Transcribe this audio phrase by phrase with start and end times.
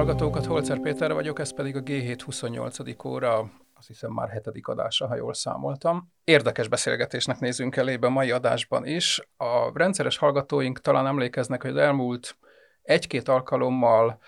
[0.00, 3.04] hallgatókat, Holzer Péter vagyok, ez pedig a G7 28.
[3.04, 6.12] óra, azt hiszem már hetedik adása, ha jól számoltam.
[6.24, 9.20] Érdekes beszélgetésnek nézünk elébe a mai adásban is.
[9.36, 12.36] A rendszeres hallgatóink talán emlékeznek, hogy az elmúlt
[12.82, 14.18] egy-két alkalommal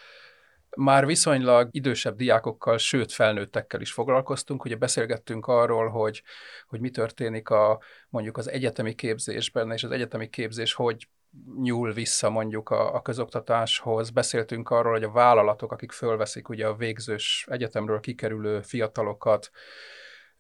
[0.77, 4.65] már viszonylag idősebb diákokkal, sőt felnőttekkel is foglalkoztunk.
[4.65, 6.23] Ugye beszélgettünk arról, hogy,
[6.67, 11.09] hogy mi történik a, mondjuk az egyetemi képzésben, és az egyetemi képzés hogy
[11.61, 14.11] nyúl vissza mondjuk a, a közoktatáshoz.
[14.11, 19.51] Beszéltünk arról, hogy a vállalatok, akik fölveszik ugye a végzős egyetemről kikerülő fiatalokat,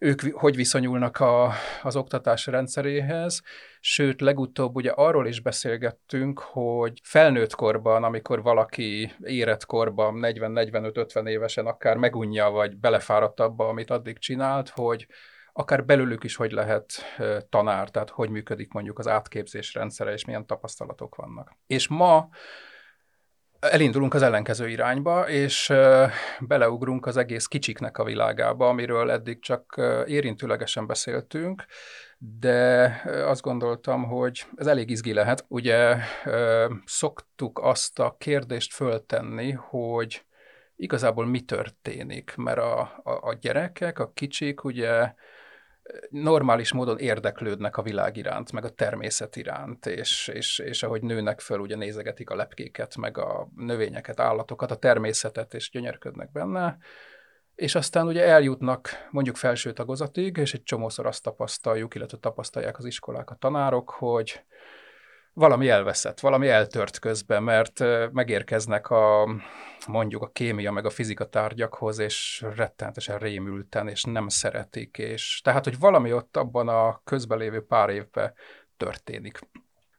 [0.03, 3.43] ők hogy viszonyulnak a, az oktatás rendszeréhez,
[3.81, 11.67] sőt, legutóbb ugye arról is beszélgettünk, hogy felnőtt korban, amikor valaki érett korban, 40-45-50 évesen
[11.67, 15.07] akár megunja, vagy belefáradt abba, amit addig csinált, hogy
[15.53, 16.93] akár belőlük is hogy lehet
[17.49, 21.57] tanár, tehát hogy működik mondjuk az átképzés rendszere, és milyen tapasztalatok vannak.
[21.67, 22.29] És ma
[23.61, 25.73] elindulunk az ellenkező irányba, és
[26.41, 31.65] beleugrunk az egész kicsiknek a világába, amiről eddig csak érintőlegesen beszéltünk,
[32.19, 35.45] de azt gondoltam, hogy ez elég izgi lehet.
[35.49, 35.97] Ugye
[36.85, 40.25] szoktuk azt a kérdést föltenni, hogy
[40.77, 45.15] igazából mi történik, mert a, a, a gyerekek, a kicsik ugye
[46.11, 51.41] normális módon érdeklődnek a világ iránt, meg a természet iránt, és, és, és ahogy nőnek
[51.41, 56.77] föl, ugye nézegetik a lepkéket, meg a növényeket, állatokat, a természetet, és gyönyörködnek benne,
[57.55, 62.85] és aztán ugye eljutnak mondjuk felső tagozatig, és egy csomószor azt tapasztaljuk, illetve tapasztalják az
[62.85, 64.45] iskolák, a tanárok, hogy
[65.35, 69.29] valami elveszett, valami eltört közben, mert megérkeznek a
[69.87, 75.65] mondjuk a kémia meg a fizika tárgyakhoz, és rettenetesen rémülten, és nem szeretik, és tehát,
[75.65, 78.35] hogy valami ott abban a közbelévő pár évben
[78.77, 79.39] történik.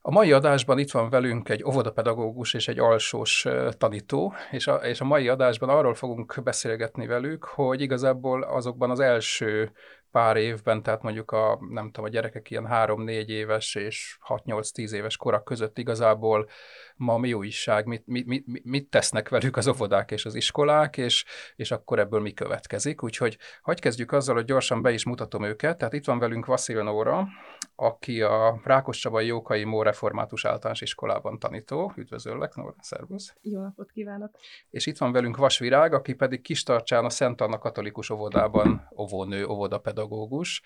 [0.06, 3.46] A mai adásban itt van velünk egy óvodapedagógus és egy alsós
[3.78, 9.00] tanító, és a, és a mai adásban arról fogunk beszélgetni velük, hogy igazából azokban az
[9.00, 9.72] első
[10.14, 15.18] pár évben, tehát mondjuk a, nem tudom, a gyerekek ilyen 3-4 éves és 6-8-10 éves
[15.18, 16.50] korak között igazából
[16.96, 21.26] ma mi újság, mit, mit, mit, mit tesznek velük az óvodák és az iskolák, és,
[21.56, 23.04] és akkor ebből mi következik.
[23.04, 25.78] Úgyhogy hagyj kezdjük azzal, hogy gyorsan be is mutatom őket.
[25.78, 27.28] Tehát itt van velünk Vasil Nóra,
[27.76, 31.94] aki a Rákos Csabai Jókai Mó Református Általános Iskolában tanító.
[31.96, 33.36] Üdvözöllek, Nóra, szervusz!
[33.42, 34.32] Jó napot kívánok!
[34.70, 40.62] És itt van velünk Vasvirág, aki pedig Kistarcsán a Szent Anna Katolikus Óvodában óvónő, óvodapedagógus.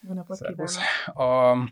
[0.00, 0.76] Jó napot Szervusz.
[0.76, 1.56] kívánok!
[1.56, 1.70] A,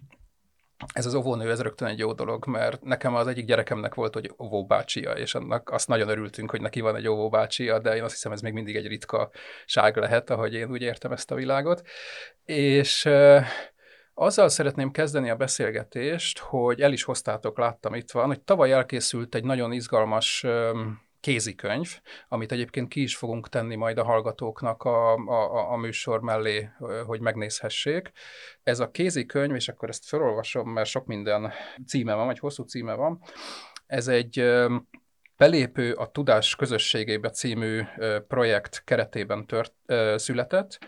[0.92, 4.34] ez az óvónő, ez rögtön egy jó dolog, mert nekem az egyik gyerekemnek volt, hogy
[4.38, 8.32] óvóbácsia, és annak azt nagyon örültünk, hogy neki van egy óvóbácsia, de én azt hiszem,
[8.32, 11.82] ez még mindig egy ritkaság lehet, ahogy én úgy értem ezt a világot.
[12.44, 13.08] És
[14.14, 19.34] azzal szeretném kezdeni a beszélgetést, hogy el is hoztátok, láttam itt van, hogy tavaly elkészült
[19.34, 20.46] egy nagyon izgalmas
[21.20, 21.88] kézikönyv,
[22.28, 26.68] amit egyébként ki is fogunk tenni majd a hallgatóknak a, a, a műsor mellé,
[27.06, 28.10] hogy megnézhessék.
[28.62, 31.52] Ez a kézikönyv, és akkor ezt felolvasom, mert sok minden
[31.86, 33.22] címe van, vagy hosszú címe van,
[33.86, 34.44] ez egy
[35.36, 37.82] Belépő a Tudás Közösségébe című
[38.28, 39.74] projekt keretében tört,
[40.16, 40.78] született,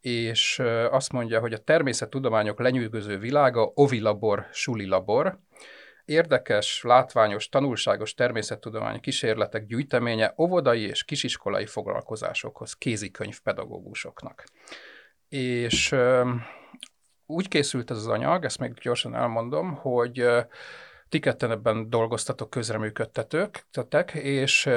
[0.00, 0.58] és
[0.90, 5.38] azt mondja, hogy a természettudományok lenyűgöző világa Ovilabor, Suli Labor,
[6.10, 14.44] érdekes, látványos, tanulságos természettudományi kísérletek gyűjteménye óvodai és kisiskolai foglalkozásokhoz, kézikönyv pedagógusoknak.
[15.28, 15.94] És
[17.26, 20.26] úgy készült ez az anyag, ezt még gyorsan elmondom, hogy
[21.10, 24.68] ti ketten ebben dolgoztatok közreműködtetők, tettek, és,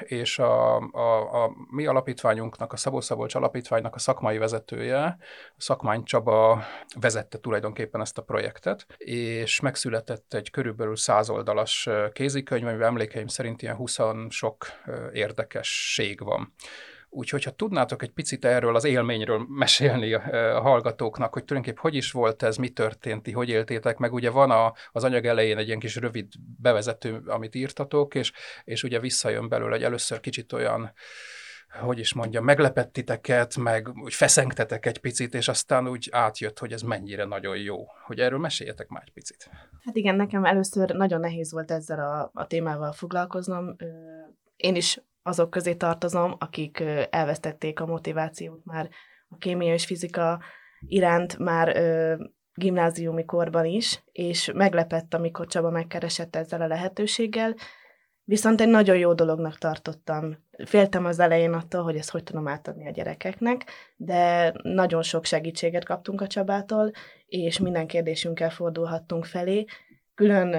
[0.00, 5.16] és a, a, a mi alapítványunknak, a Szabó Szabolcs alapítványnak a szakmai vezetője, a
[5.56, 6.62] Szakmány Csaba
[7.00, 13.62] vezette tulajdonképpen ezt a projektet, és megszületett egy körülbelül száz oldalas kézikönyv, amiben emlékeim szerint
[13.62, 14.66] ilyen 20 sok
[15.12, 16.54] érdekesség van.
[17.12, 21.98] Úgyhogy, ha tudnátok egy picit erről az élményről mesélni a, a hallgatóknak, hogy tulajdonképpen hogy
[21.98, 25.66] is volt ez, mi történt, hogy éltétek meg, ugye van a, az anyag elején egy
[25.66, 26.26] ilyen kis rövid
[26.58, 28.32] bevezető, amit írtatok, és,
[28.64, 30.92] és ugye visszajön belőle, hogy először kicsit olyan,
[31.80, 36.72] hogy is mondja, meglepett titeket, meg úgy feszengtetek egy picit, és aztán úgy átjött, hogy
[36.72, 37.86] ez mennyire nagyon jó.
[38.06, 39.50] Hogy erről meséljetek már egy picit.
[39.84, 43.76] Hát igen, nekem először nagyon nehéz volt ezzel a, a témával foglalkoznom.
[44.56, 48.88] Én is azok közé tartozom, akik elvesztették a motivációt már
[49.28, 50.40] a kémia és fizika
[50.86, 52.14] iránt már ö,
[52.54, 57.54] gimnáziumi korban is, és meglepett, amikor Csaba megkeresett ezzel a lehetőséggel,
[58.24, 60.36] viszont egy nagyon jó dolognak tartottam.
[60.64, 63.64] Féltem az elején attól, hogy ezt hogy tudom átadni a gyerekeknek,
[63.96, 66.90] de nagyon sok segítséget kaptunk a Csabától,
[67.26, 69.64] és minden kérdésünkkel fordulhattunk felé,
[70.20, 70.50] Külön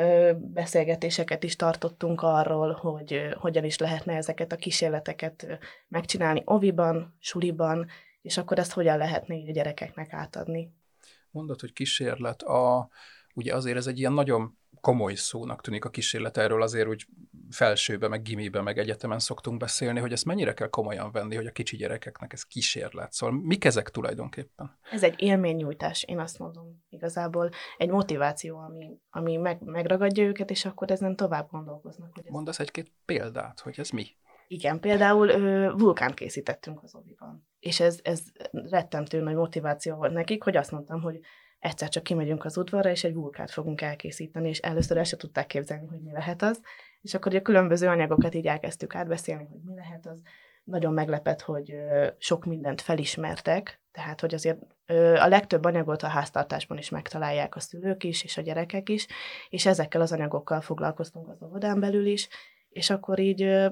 [0.54, 7.88] beszélgetéseket is tartottunk arról, hogy hogyan is lehetne ezeket a kísérleteket megcsinálni oviban, suliban,
[8.22, 10.74] és akkor ezt hogyan lehetne a gyerekeknek átadni.
[11.32, 12.42] Mondod, hogy kísérlet.
[12.42, 12.90] A,
[13.34, 17.06] ugye azért ez egy ilyen nagyon komoly szónak tűnik a kísérlet, erről azért úgy
[17.50, 21.52] felsőbe, meg gimibe, meg egyetemen szoktunk beszélni, hogy ezt mennyire kell komolyan venni, hogy a
[21.52, 23.14] kicsi gyerekeknek ez kísérlet.
[23.14, 24.78] Szóval mik ezek tulajdonképpen?
[24.92, 27.50] Ez egy élménynyújtás, én azt mondom igazából.
[27.78, 32.10] Egy motiváció, ami, ami meg, megragadja őket, és akkor ezen tovább gondolkoznak.
[32.14, 32.32] Hogy ez...
[32.32, 34.06] Mondasz egy-két példát, hogy ez mi?
[34.48, 37.48] Igen, például ö, vulkánt készítettünk az oviban.
[37.60, 41.20] És ez, ez rettentő nagy motiváció volt nekik, hogy azt mondtam, hogy
[41.62, 45.46] egyszer csak kimegyünk az udvarra, és egy vulkánt fogunk elkészíteni, és először el se tudták
[45.46, 46.62] képzelni, hogy mi lehet az.
[47.02, 50.22] És akkor a különböző anyagokat így elkezdtük átbeszélni, hogy mi lehet az.
[50.64, 51.74] Nagyon meglepett, hogy
[52.18, 54.60] sok mindent felismertek, tehát hogy azért
[55.20, 59.08] a legtöbb anyagot a háztartásban is megtalálják a szülők is, és a gyerekek is,
[59.50, 62.30] és ezekkel az anyagokkal foglalkoztunk az óvodán belül is,
[62.70, 63.70] és akkor így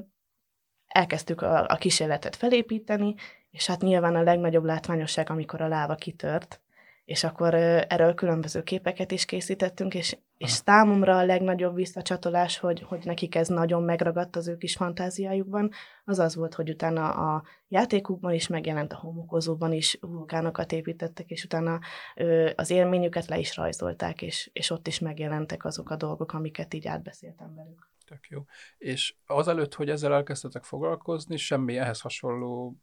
[0.87, 3.15] elkezdtük a, a kísérletet felépíteni,
[3.51, 6.61] és hát nyilván a legnagyobb látványosság, amikor a láva kitört,
[7.09, 13.05] és akkor erről különböző képeket is készítettünk, és, és számomra a legnagyobb visszacsatolás, hogy, hogy
[13.05, 15.71] nekik ez nagyon megragadt az ő kis fantáziájukban,
[16.05, 21.43] az az volt, hogy utána a játékukban is megjelent, a homokozóban is vulkánokat építettek, és
[21.43, 21.79] utána
[22.15, 26.73] ö, az élményüket le is rajzolták, és, és ott is megjelentek azok a dolgok, amiket
[26.73, 27.89] így átbeszéltem velük.
[28.05, 28.45] Tök jó.
[28.77, 32.77] És azelőtt, hogy ezzel elkezdtetek foglalkozni, semmi ehhez hasonló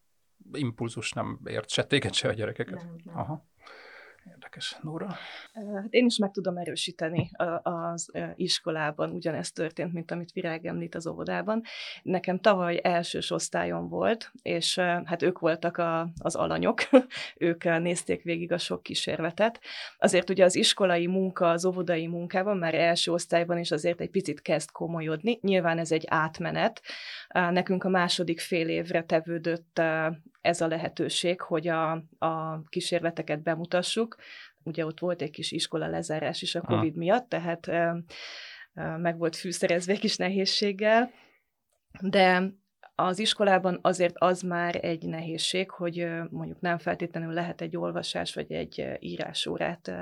[0.52, 2.82] impulzus nem ért se téged, se a gyerekeket?
[2.82, 3.18] Nem, nem.
[3.18, 3.46] Aha.
[4.46, 4.76] Érdekes.
[4.82, 5.06] Nóra?
[5.74, 7.30] Hát én is meg tudom erősíteni
[7.62, 11.62] az iskolában, ugyanezt történt, mint amit Virág említ az óvodában.
[12.02, 16.80] Nekem tavaly elsős osztályom volt, és hát ők voltak a, az alanyok,
[17.48, 19.60] ők nézték végig a sok kísérletet.
[19.98, 24.42] Azért ugye az iskolai munka, az óvodai munkában már első osztályban is azért egy picit
[24.42, 25.38] kezd komolyodni.
[25.42, 26.82] Nyilván ez egy átmenet.
[27.28, 29.80] Nekünk a második fél évre tevődött
[30.46, 34.16] ez a lehetőség, hogy a, a kísérleteket bemutassuk.
[34.62, 36.98] Ugye ott volt egy kis iskola lezárás is a COVID ha.
[36.98, 37.70] miatt, tehát
[38.96, 41.10] meg volt fűszerezve egy kis nehézséggel,
[42.00, 42.52] de
[42.98, 48.52] az iskolában azért az már egy nehézség, hogy mondjuk nem feltétlenül lehet egy olvasás vagy
[48.52, 49.92] egy írásórát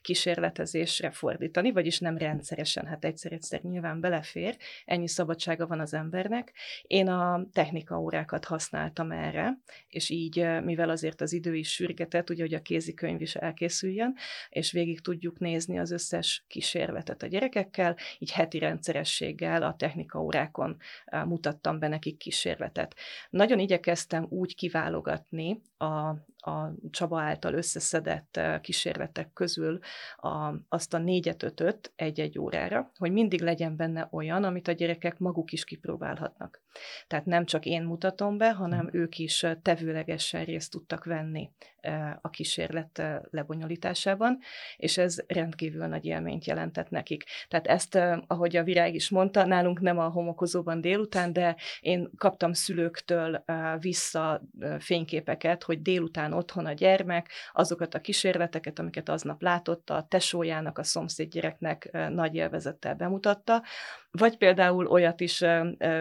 [0.00, 6.52] kísérletezésre fordítani, vagyis nem rendszeresen, hát egyszer-egyszer nyilván belefér, ennyi szabadsága van az embernek.
[6.82, 9.58] Én a technika órákat használtam erre,
[9.88, 14.14] és így, mivel azért az idő is sürgetett, ugye, hogy a kézikönyv is elkészüljön,
[14.48, 20.76] és végig tudjuk nézni az összes kísérletet a gyerekekkel, így heti rendszerességgel a technika órákon
[21.24, 22.94] mutattam be nekik kis kísérletet.
[23.30, 29.78] Nagyon igyekeztem úgy kiválogatni a, a Csaba által összeszedett eh, kísérletek közül
[30.16, 35.18] a, azt a négyet, ötöt egy-egy órára, hogy mindig legyen benne olyan, amit a gyerekek
[35.18, 36.60] maguk is kipróbálhatnak.
[37.06, 38.96] Tehát nem csak én mutatom be, hanem hm.
[38.96, 41.50] ők is eh, tevőlegesen részt tudtak venni
[41.80, 44.38] eh, a kísérlet lebonyolításában,
[44.76, 47.24] és ez rendkívül nagy élményt jelentett nekik.
[47.48, 47.94] Tehát ezt,
[48.26, 53.44] ahogy a Virág is mondta, nálunk nem a homokozóban délután, de én kaptam szülőktől
[53.78, 54.42] vissza
[54.78, 60.82] fényképeket, hogy délután otthon a gyermek, azokat a kísérleteket, amiket aznap látott, a tesójának, a
[60.82, 63.62] szomszéd gyereknek nagy élvezettel bemutatta,
[64.10, 65.44] vagy például olyat is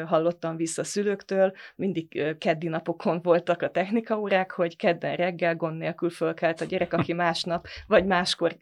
[0.06, 6.62] hallottam vissza szülőktől, mindig keddi napokon voltak a technikaórák, hogy kedden reggel gond nélkül fölkelt
[6.62, 8.58] a gyerek, aki másnap, vagy máskor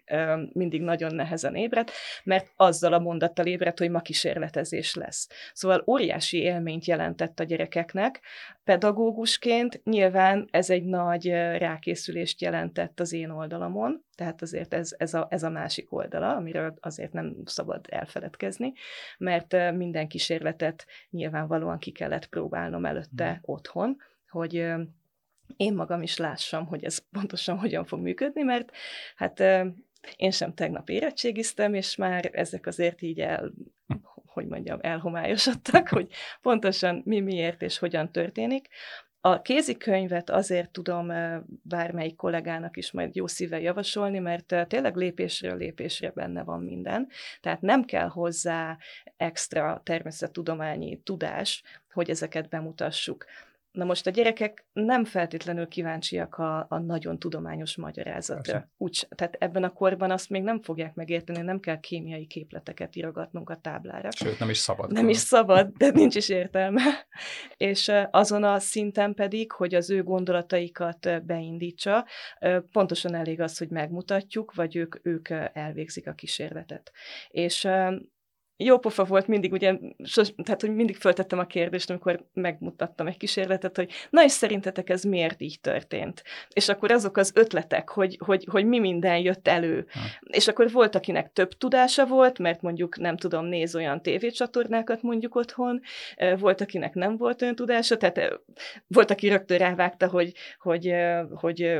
[0.53, 1.91] mindig nagyon nehezen ébredt,
[2.23, 5.27] mert azzal a mondattal ébredt, hogy ma kísérletezés lesz.
[5.53, 8.21] Szóval óriási élményt jelentett a gyerekeknek.
[8.63, 10.98] Pedagógusként nyilván ez egy nagy
[11.57, 16.73] rákészülést jelentett az én oldalamon, tehát azért ez, ez, a, ez a másik oldala, amiről
[16.79, 18.73] azért nem szabad elfeledkezni,
[19.17, 23.35] mert minden kísérletet nyilvánvalóan ki kellett próbálnom előtte mm.
[23.41, 23.97] otthon,
[24.29, 24.53] hogy
[25.57, 28.71] én magam is lássam, hogy ez pontosan hogyan fog működni, mert
[29.15, 29.39] hát
[30.15, 33.51] én sem tegnap érettségiztem, és már ezek azért így el,
[34.25, 38.67] hogy mondjam, elhomályosodtak, hogy pontosan mi miért és hogyan történik.
[39.21, 41.11] A kézikönyvet azért tudom
[41.63, 47.07] bármelyik kollégának is majd jó szíve javasolni, mert tényleg lépésről lépésre benne van minden,
[47.41, 48.77] tehát nem kell hozzá
[49.17, 53.25] extra természettudományi tudás, hogy ezeket bemutassuk
[53.71, 58.69] Na most a gyerekek nem feltétlenül kíváncsiak a, a nagyon tudományos magyarázatra.
[58.77, 63.49] Úgy, tehát ebben a korban azt még nem fogják megérteni, nem kell kémiai képleteket írogatnunk
[63.49, 64.11] a táblára.
[64.11, 64.91] Sőt, nem is szabad.
[64.91, 66.81] Nem is szabad, de nincs is értelme.
[67.57, 72.05] És azon a szinten pedig, hogy az ő gondolataikat beindítsa,
[72.71, 76.91] pontosan elég az, hogy megmutatjuk, vagy ők, ők elvégzik a kísérletet.
[77.29, 77.67] És
[78.63, 83.17] jó pofa volt mindig, ugye, sos, tehát hogy mindig föltettem a kérdést, amikor megmutattam egy
[83.17, 86.23] kísérletet, hogy na és szerintetek ez miért így történt?
[86.49, 89.85] És akkor azok az ötletek, hogy, hogy, hogy mi minden jött elő.
[89.91, 89.99] Ha.
[90.27, 95.35] És akkor volt, akinek több tudása volt, mert mondjuk nem tudom, néz olyan tévécsatornákat mondjuk
[95.35, 95.81] otthon,
[96.39, 98.39] volt, akinek nem volt olyan tudása, tehát
[98.87, 100.93] volt, aki rögtön rávágta, hogy, hogy,
[101.33, 101.79] hogy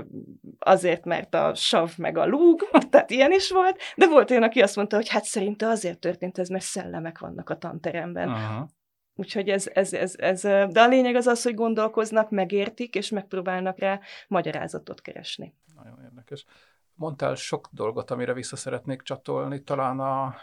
[0.60, 4.62] azért, mert a sav meg a lúg, tehát ilyen is volt, de volt olyan, aki
[4.62, 8.30] azt mondta, hogy hát szerinte azért történt ez, mert szellemek vannak a tanteremben.
[8.30, 8.70] Aha.
[9.16, 13.80] Úgyhogy ez, ez, ez, ez, de a lényeg az az, hogy gondolkoznak, megértik, és megpróbálnak
[13.80, 15.54] rá magyarázatot keresni.
[15.76, 16.46] Nagyon érdekes.
[16.94, 20.36] Mondtál sok dolgot, amire vissza szeretnék csatolni, talán a,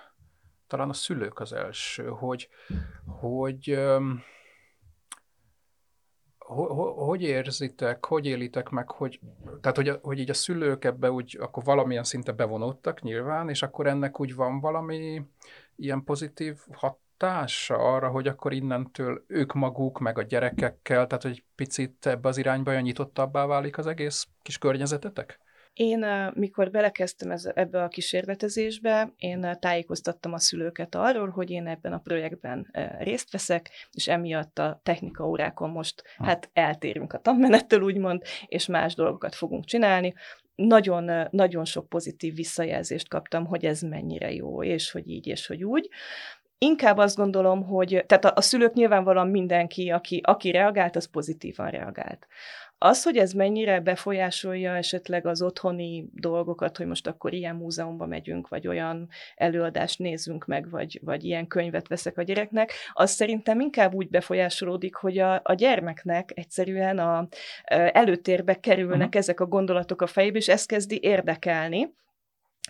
[0.67, 2.49] talán a szülők az első, hogy,
[3.07, 3.79] hogy
[6.97, 9.21] hogy érzitek, hogy élitek meg, hogy,
[9.61, 13.87] tehát hogy, hogy így a szülők ebbe úgy, akkor valamilyen szinte bevonódtak nyilván, és akkor
[13.87, 15.23] ennek úgy van valami
[15.77, 22.07] ilyen pozitív hatása arra, hogy akkor innentől ők maguk, meg a gyerekekkel, tehát hogy picit
[22.07, 25.39] ebbe az irányba olyan nyitottabbá válik az egész kis környezetetek?
[25.73, 31.93] Én, mikor belekezdtem ez, ebbe a kísérletezésbe, én tájékoztattam a szülőket arról, hogy én ebben
[31.93, 36.25] a projektben részt veszek, és emiatt a technika órákon most ha.
[36.25, 40.15] hát eltérünk a tanmenettől, úgymond, és más dolgokat fogunk csinálni
[40.57, 45.65] nagyon, nagyon sok pozitív visszajelzést kaptam, hogy ez mennyire jó, és hogy így, és hogy
[45.65, 45.89] úgy.
[46.59, 51.71] Inkább azt gondolom, hogy tehát a, a szülők nyilvánvalóan mindenki, aki, aki reagált, az pozitívan
[51.71, 52.27] reagált.
[52.79, 58.49] Az, hogy ez mennyire befolyásolja esetleg az otthoni dolgokat, hogy most akkor ilyen múzeumba megyünk,
[58.49, 63.95] vagy olyan előadást nézzünk meg, vagy, vagy ilyen könyvet veszek a gyereknek, az szerintem inkább
[63.95, 67.29] úgy befolyásolódik, hogy a, a gyermeknek egyszerűen a,
[67.93, 69.17] előtérbe kerülnek uh-huh.
[69.17, 71.95] ezek a gondolatok a fejébe, és ez kezdi érdekelni,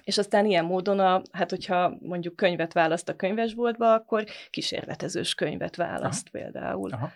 [0.03, 5.77] és aztán ilyen módon, a, hát hogyha mondjuk könyvet választ a könyvesboltba, akkor kísérletezős könyvet
[5.77, 6.43] választ Aha.
[6.43, 6.93] például.
[6.93, 7.13] Aha.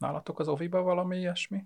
[0.00, 1.64] Nálatok az oviba valami ilyesmi?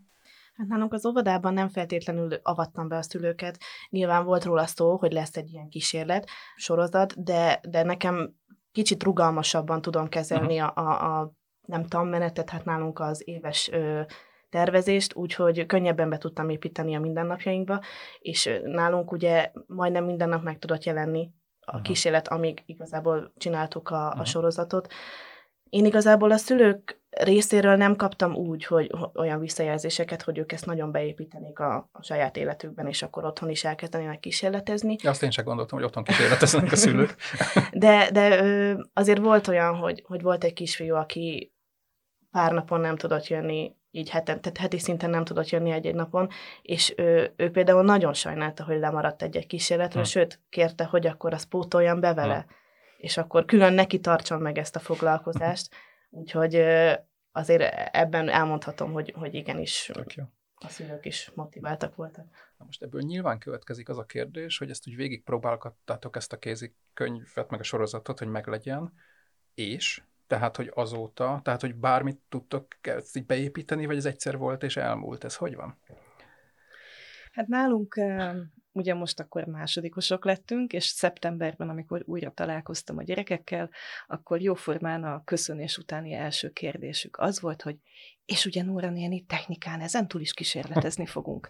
[0.54, 3.58] Hát nálunk az óvodában nem feltétlenül avattam be a szülőket.
[3.90, 8.34] Nyilván volt róla szó, hogy lesz egy ilyen kísérlet, sorozat, de, de nekem
[8.72, 10.88] kicsit rugalmasabban tudom kezelni uh-huh.
[10.88, 11.32] a, a,
[11.66, 14.00] nem tanmenetet, hát nálunk az éves ö,
[14.50, 17.80] tervezést, úgyhogy könnyebben be tudtam építeni a mindennapjainkba,
[18.18, 21.82] és nálunk ugye majdnem minden nap meg tudott jelenni a uh-huh.
[21.82, 24.20] kísérlet, amíg igazából csináltuk a, uh-huh.
[24.20, 24.92] a sorozatot.
[25.68, 30.90] Én igazából a szülők részéről nem kaptam úgy, hogy olyan visszajelzéseket, hogy ők ezt nagyon
[30.90, 34.96] beépítenék a, a saját életükben, és akkor otthon is elkezdenének kísérletezni.
[35.02, 37.16] Azt én csak gondoltam, hogy otthon kísérleteznek a szülők.
[37.72, 38.42] de de
[38.92, 41.52] azért volt olyan, hogy, hogy volt egy kisfiú, aki
[42.30, 46.28] pár napon nem tudott jönni, így heten, tehát heti szinten nem tudott jönni egy-egy napon,
[46.62, 50.12] és ő, ő például nagyon sajnálta, hogy lemaradt egy-egy kísérletről, hmm.
[50.12, 52.56] sőt, kérte, hogy akkor azt pótoljam be vele, hmm.
[52.96, 55.68] és akkor külön neki tartson meg ezt a foglalkozást,
[56.14, 56.54] Úgyhogy
[57.32, 59.90] azért ebben elmondhatom, hogy, hogy igenis
[60.54, 62.26] a szülők is motiváltak voltak.
[62.58, 67.50] Na most ebből nyilván következik az a kérdés, hogy ezt úgy végigpróbálgattátok ezt a kézikönyvet,
[67.50, 68.92] meg a sorozatot, hogy meglegyen,
[69.54, 74.62] és tehát, hogy azóta, tehát, hogy bármit tudtok ezt így beépíteni, vagy ez egyszer volt
[74.62, 75.78] és elmúlt, ez hogy van?
[77.32, 78.00] Hát nálunk
[78.74, 83.70] ugye most akkor másodikosok lettünk, és szeptemberben, amikor újra találkoztam a gyerekekkel,
[84.06, 87.76] akkor jóformán a köszönés utáni első kérdésük az volt, hogy
[88.24, 91.48] és ugye Nóra néni technikán ezen túl is kísérletezni fogunk.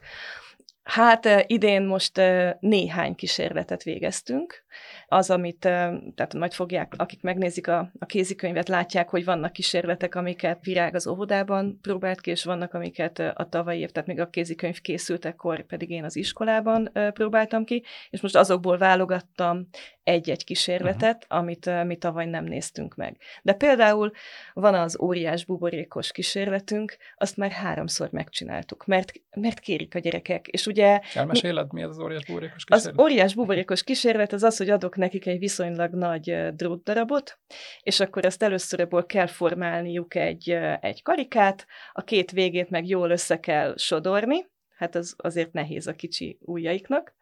[0.84, 2.20] Hát idén most
[2.60, 4.64] néhány kísérletet végeztünk.
[5.06, 10.64] Az, amit, tehát majd fogják, akik megnézik a, a kézikönyvet, látják, hogy vannak kísérletek, amiket
[10.64, 14.80] Virág az óvodában próbált ki, és vannak, amiket a tavalyi év, tehát még a kézikönyv
[14.80, 19.68] készült, akkor pedig én az iskolában próbáltam ki, és most azokból válogattam
[20.02, 21.38] egy-egy kísérletet, uh-huh.
[21.38, 23.16] amit mi tavaly nem néztünk meg.
[23.42, 24.10] De például
[24.52, 30.66] van az óriás buborékos kísérletünk, azt már háromszor megcsináltuk, mert, mert kérik a gyerekek, és
[30.74, 31.00] ugye...
[31.14, 32.98] Elmeséled, mi az az óriás buborékos kísérlet?
[32.98, 37.38] Az óriás buborékos kísérlet az az, hogy adok nekik egy viszonylag nagy drótdarabot,
[37.80, 40.50] és akkor ezt először ebből kell formálniuk egy,
[40.80, 45.94] egy karikát, a két végét meg jól össze kell sodorni, hát az azért nehéz a
[45.94, 47.14] kicsi ujjaiknak,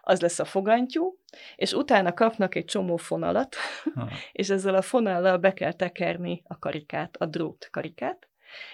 [0.00, 1.18] az lesz a fogantyú,
[1.56, 3.56] és utána kapnak egy csomó fonalat,
[3.94, 4.08] ha.
[4.32, 8.28] és ezzel a fonallal be kell tekerni a karikát, a drót karikát,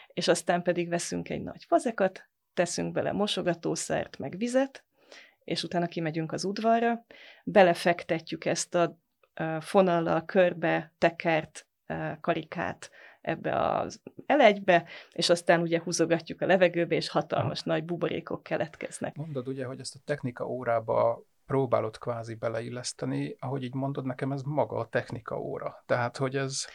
[0.06, 4.84] és aztán pedig veszünk egy nagy fazekat, teszünk bele mosogatószert, meg vizet,
[5.44, 7.04] és utána kimegyünk az udvarra,
[7.44, 8.98] belefektetjük ezt a
[9.60, 11.66] fonallal körbe tekert
[12.20, 17.70] karikát ebbe az elegybe, és aztán ugye húzogatjuk a levegőbe, és hatalmas Aha.
[17.70, 19.14] nagy buborékok keletkeznek.
[19.14, 24.42] Mondod ugye, hogy ezt a technika órába próbálod kvázi beleilleszteni, ahogy így mondod, nekem ez
[24.42, 25.82] maga a technika óra.
[25.86, 26.66] Tehát, hogy ez...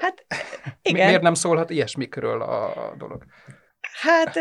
[0.00, 0.26] Hát,
[0.82, 1.06] igen.
[1.06, 3.24] Miért nem szólhat ilyesmikről a dolog?
[4.00, 4.36] Hát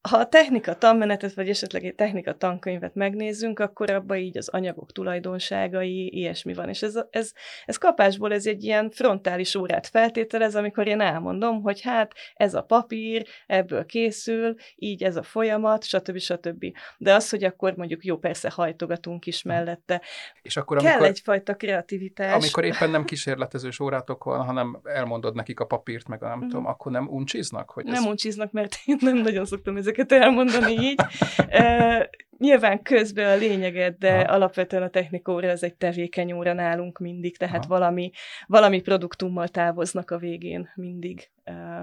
[0.00, 4.92] ha a technika tanmenetet, vagy esetleg egy technika tankönyvet megnézzünk, akkor abban így az anyagok
[4.92, 6.68] tulajdonságai, ilyesmi van.
[6.68, 7.32] És ez, ez,
[7.64, 12.62] ez kapásból ez egy ilyen frontális órát feltételez, amikor én elmondom, hogy hát ez a
[12.62, 16.18] papír, ebből készül, így ez a folyamat, stb.
[16.18, 16.64] stb.
[16.98, 20.02] De az, hogy akkor mondjuk jó, persze hajtogatunk is mellette.
[20.42, 22.32] És akkor, amikor, Kell egyfajta kreativitás.
[22.32, 26.48] Amikor éppen nem kísérletezős órátok van, hanem elmondod nekik a papírt, meg a nem mm.
[26.48, 27.70] tudom, akkor nem uncsiznak?
[27.70, 28.04] Hogy nem ez...
[28.04, 31.00] uncsiznak, mert én nem nagyon szoktam ezeket ezeket elmondani így.
[31.48, 34.34] E, nyilván közben a lényeget, de Aha.
[34.34, 38.10] alapvetően a technikóra ez egy tevékeny óra nálunk mindig, tehát valami,
[38.46, 41.30] valami produktummal távoznak a végén mindig,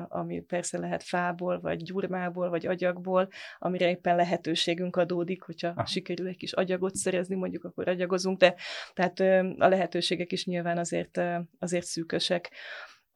[0.08, 5.86] ami persze lehet fából, vagy gyurmából, vagy agyagból, amire éppen lehetőségünk adódik, hogyha Aha.
[5.86, 8.56] sikerül egy kis agyagot szerezni, mondjuk akkor agyagozunk, de
[8.94, 9.20] tehát
[9.58, 11.22] a lehetőségek is nyilván azért,
[11.60, 12.52] azért szűkösek.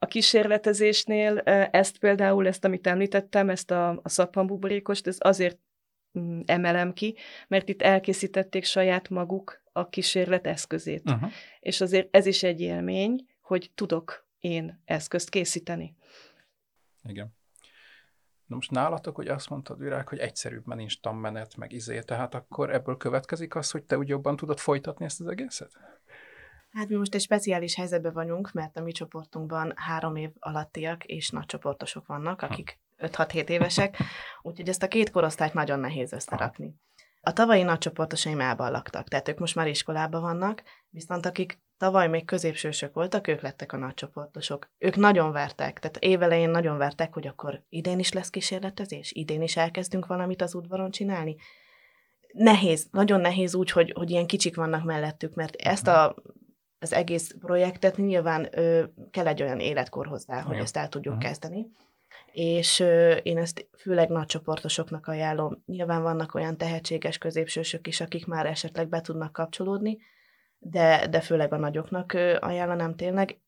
[0.02, 1.38] A kísérletezésnél
[1.70, 5.58] ezt például, ezt amit említettem, ezt a, a szappanbuborékost, ez azért
[6.18, 7.16] mm, emelem ki,
[7.48, 11.10] mert itt elkészítették saját maguk a kísérlet eszközét.
[11.10, 11.30] Uh-huh.
[11.60, 15.96] És azért ez is egy élmény, hogy tudok én eszközt készíteni.
[17.02, 17.38] Igen.
[18.46, 22.34] Na most nálatok, hogy azt mondtad, Virág, hogy egyszerűbb, mert nincs tanmenet, meg izé, tehát
[22.34, 25.70] akkor ebből következik az, hogy te úgy jobban tudod folytatni ezt az egészet?
[26.72, 31.30] Hát mi most egy speciális helyzetben vagyunk, mert a mi csoportunkban három év alattiak és
[31.30, 33.96] nagy csoportosok vannak, akik 5-6-7 évesek,
[34.42, 36.74] úgyhogy ezt a két korosztályt nagyon nehéz összerakni.
[37.20, 42.24] A tavalyi nagycsoportosaim elban laktak, tehát ők most már iskolában vannak, viszont akik tavaly még
[42.24, 44.70] középsősök voltak, ők lettek a nagycsoportosok.
[44.78, 49.56] Ők nagyon vertek, tehát évelején nagyon vertek, hogy akkor idén is lesz kísérletezés, idén is
[49.56, 51.36] elkezdünk valamit az udvaron csinálni.
[52.32, 56.14] Nehéz, nagyon nehéz úgy, hogy, hogy ilyen kicsik vannak mellettük, mert ezt a
[56.80, 61.28] az egész projektet nyilván ö, kell egy olyan életkor hozzá, hogy ezt el tudjuk uh-huh.
[61.28, 61.66] kezdeni.
[62.32, 65.62] És ö, én ezt főleg nagy csoportosoknak ajánlom.
[65.66, 69.98] Nyilván vannak olyan tehetséges középsősök is, akik már esetleg be tudnak kapcsolódni,
[70.58, 73.38] de, de főleg a nagyoknak ö, ajánlanám tényleg.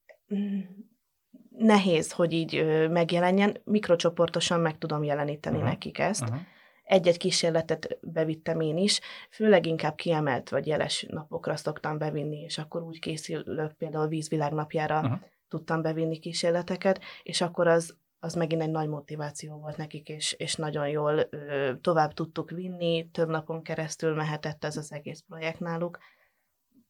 [1.49, 3.57] Nehéz, hogy így ö, megjelenjen.
[3.65, 5.71] Mikrocsoportosan meg tudom jeleníteni uh-huh.
[5.71, 6.23] nekik ezt.
[6.23, 6.41] Uh-huh
[6.83, 12.83] egy-egy kísérletet bevittem én is, főleg inkább kiemelt vagy jeles napokra szoktam bevinni, és akkor
[12.83, 15.19] úgy készülök, például vízvilágnapjára uh-huh.
[15.49, 20.57] tudtam bevinni kísérleteket, és akkor az, az megint egy nagy motiváció volt nekik, és, és
[20.57, 25.99] nagyon jól ö, tovább tudtuk vinni, több napon keresztül mehetett ez az egész projekt náluk.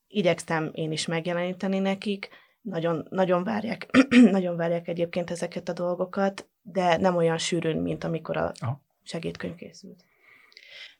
[0.06, 2.28] Igyekeztem én is megjeleníteni nekik,
[2.60, 3.88] nagyon, nagyon, várják,
[4.30, 9.54] nagyon várják egyébként ezeket a dolgokat, de nem olyan sűrűn, mint amikor a, Aha segédkönyv
[9.54, 10.04] készült.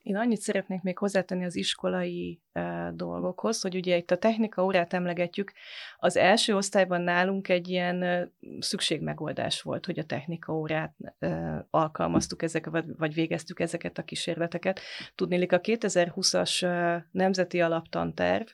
[0.02, 4.92] Én annyit szeretnék még hozzátenni az iskolai e, dolgokhoz, hogy ugye itt a technika órát
[4.92, 5.52] emlegetjük.
[5.98, 12.42] Az első osztályban nálunk egy ilyen e, szükségmegoldás volt, hogy a technika órát e, alkalmaztuk
[12.42, 14.80] ezek, vagy, vagy végeztük ezeket a kísérleteket.
[15.14, 18.46] Tudnélik, a 2020-as e, nemzeti alaptanterv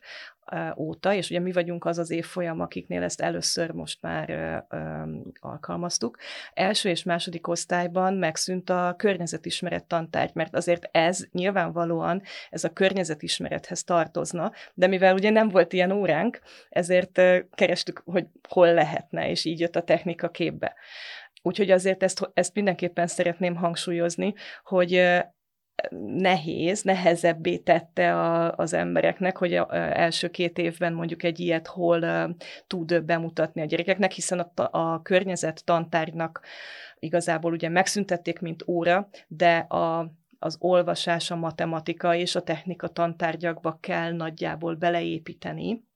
[0.76, 5.02] óta, és ugye mi vagyunk az az évfolyam, akiknél ezt először most már ö, ö,
[5.40, 6.18] alkalmaztuk.
[6.52, 13.84] Első és második osztályban megszűnt a környezetismeret tantárgy, mert azért ez nyilvánvalóan ez a környezetismerethez
[13.84, 17.20] tartozna, de mivel ugye nem volt ilyen óránk, ezért
[17.54, 20.74] kerestük, hogy hol lehetne, és így jött a technika képbe.
[21.42, 24.92] Úgyhogy azért ezt, ezt mindenképpen szeretném hangsúlyozni, hogy
[26.16, 31.66] nehéz, nehezebbé tette a, az embereknek, hogy a, a első két évben mondjuk egy ilyet
[31.66, 32.34] hol a,
[32.66, 36.40] tud bemutatni a gyerekeknek, hiszen a, a környezet tantárgynak
[36.98, 43.78] igazából ugye megszüntették, mint óra, de a, az olvasás, a matematika és a technika tantárgyakba
[43.80, 45.86] kell nagyjából beleépíteni,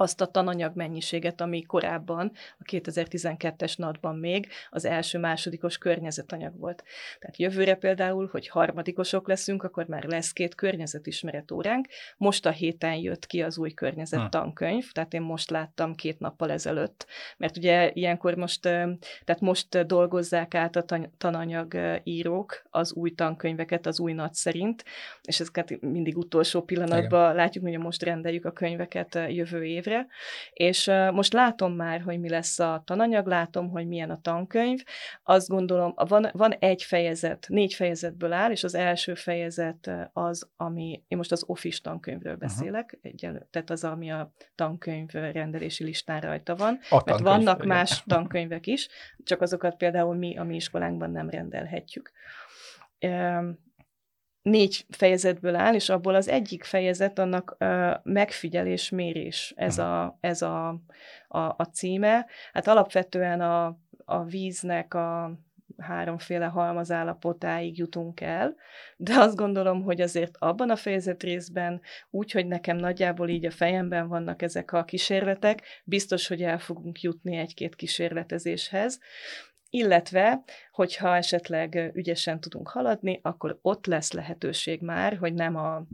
[0.00, 6.84] azt a tananyag mennyiséget, ami korábban, a 2012-es NAT-ban még az első-másodikos környezetanyag volt.
[7.18, 11.86] Tehát jövőre például, hogy harmadikosok leszünk, akkor már lesz két környezetismeret óránk.
[12.16, 17.06] Most a héten jött ki az új környezettankönyv, tehát én most láttam két nappal ezelőtt,
[17.36, 20.84] mert ugye ilyenkor most, tehát most dolgozzák át a
[21.18, 24.84] tananyag írók az új tankönyveket az új NAT szerint,
[25.22, 27.36] és ezeket mindig utolsó pillanatban Igen.
[27.36, 30.06] látjuk, hogy most rendeljük a könyveket jövő év évre,
[30.52, 34.82] és most látom már, hogy mi lesz a tananyag, látom, hogy milyen a tankönyv.
[35.22, 41.02] Azt gondolom, van, van egy fejezet, négy fejezetből áll, és az első fejezet az, ami,
[41.08, 46.56] én most az Office tankönyvről beszélek, egyelő, tehát az, ami a tankönyv rendelési listán rajta
[46.56, 46.78] van.
[46.90, 47.68] A mert vannak igen.
[47.68, 48.88] más tankönyvek is,
[49.24, 52.12] csak azokat például mi a mi iskolánkban nem rendelhetjük
[54.48, 60.42] négy fejezetből áll, és abból az egyik fejezet annak uh, megfigyelés, mérés, ez, a, ez
[60.42, 60.68] a,
[61.28, 62.26] a, a címe.
[62.52, 65.38] Hát alapvetően a, a víznek a
[65.78, 68.56] háromféle halmazállapotáig jutunk el,
[68.96, 71.80] de azt gondolom, hogy azért abban a fejezet részben,
[72.10, 77.00] úgy, hogy nekem nagyjából így a fejemben vannak ezek a kísérletek, biztos, hogy el fogunk
[77.00, 79.00] jutni egy-két kísérletezéshez,
[79.70, 85.86] illetve, hogyha esetleg ügyesen tudunk haladni, akkor ott lesz lehetőség már, hogy nem a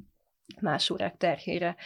[0.60, 1.76] más órák terhére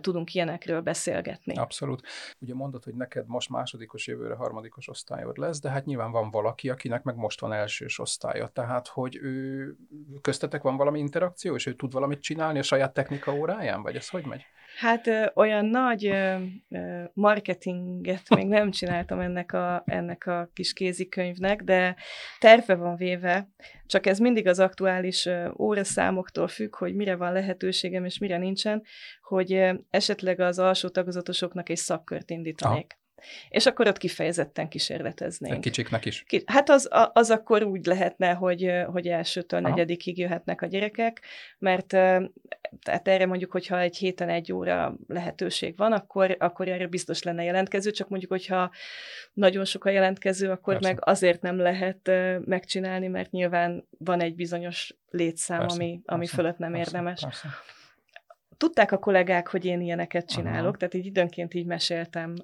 [0.00, 1.56] tudunk ilyenekről beszélgetni.
[1.56, 2.06] Abszolút.
[2.38, 6.70] Ugye mondod, hogy neked most másodikos jövőre harmadikos osztályod lesz, de hát nyilván van valaki,
[6.70, 8.46] akinek meg most van elsős osztálya.
[8.46, 9.74] Tehát, hogy ő
[10.20, 14.08] köztetek van valami interakció, és ő tud valamit csinálni a saját technika óráján, vagy ez
[14.08, 14.44] hogy megy?
[14.76, 16.36] Hát ö, olyan nagy ö,
[16.70, 21.96] ö, marketinget még nem csináltam ennek a, ennek a kis kézikönyvnek, de
[22.38, 23.48] terve van véve,
[23.86, 28.82] csak ez mindig az aktuális ö, óraszámoktól függ, hogy mire van lehetőségem és mire nincsen,
[29.22, 32.97] hogy ö, esetleg az alsó tagozatosoknak egy szakkört indítanék.
[33.48, 35.60] És akkor ott kifejezetten kísérleteznénk.
[35.60, 36.22] Kicsiknek is?
[36.26, 39.68] Ki, hát az, az akkor úgy lehetne, hogy, hogy elsőtől Aha.
[39.68, 41.22] negyedikig jöhetnek a gyerekek,
[41.58, 41.86] mert
[42.82, 47.44] tehát erre mondjuk, hogyha egy héten egy óra lehetőség van, akkor, akkor erre biztos lenne
[47.44, 48.70] jelentkező, csak mondjuk, hogyha
[49.32, 50.88] nagyon sok a jelentkező, akkor Persze.
[50.88, 52.10] meg azért nem lehet
[52.44, 55.76] megcsinálni, mert nyilván van egy bizonyos létszám, Persze.
[55.76, 56.34] ami, ami Persze.
[56.34, 56.90] fölött nem Persze.
[56.90, 57.20] érdemes.
[57.20, 57.48] Persze
[58.58, 60.76] tudták a kollégák, hogy én ilyeneket csinálok, Aha.
[60.76, 62.34] tehát így időnként így meséltem,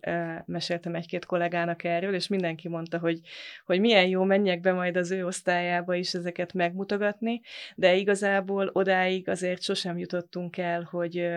[0.44, 3.20] meséltem egy-két kollégának erről, és mindenki mondta, hogy,
[3.64, 7.40] hogy milyen jó, menjek be majd az ő osztályába is ezeket megmutogatni,
[7.74, 11.28] de igazából odáig azért sosem jutottunk el, hogy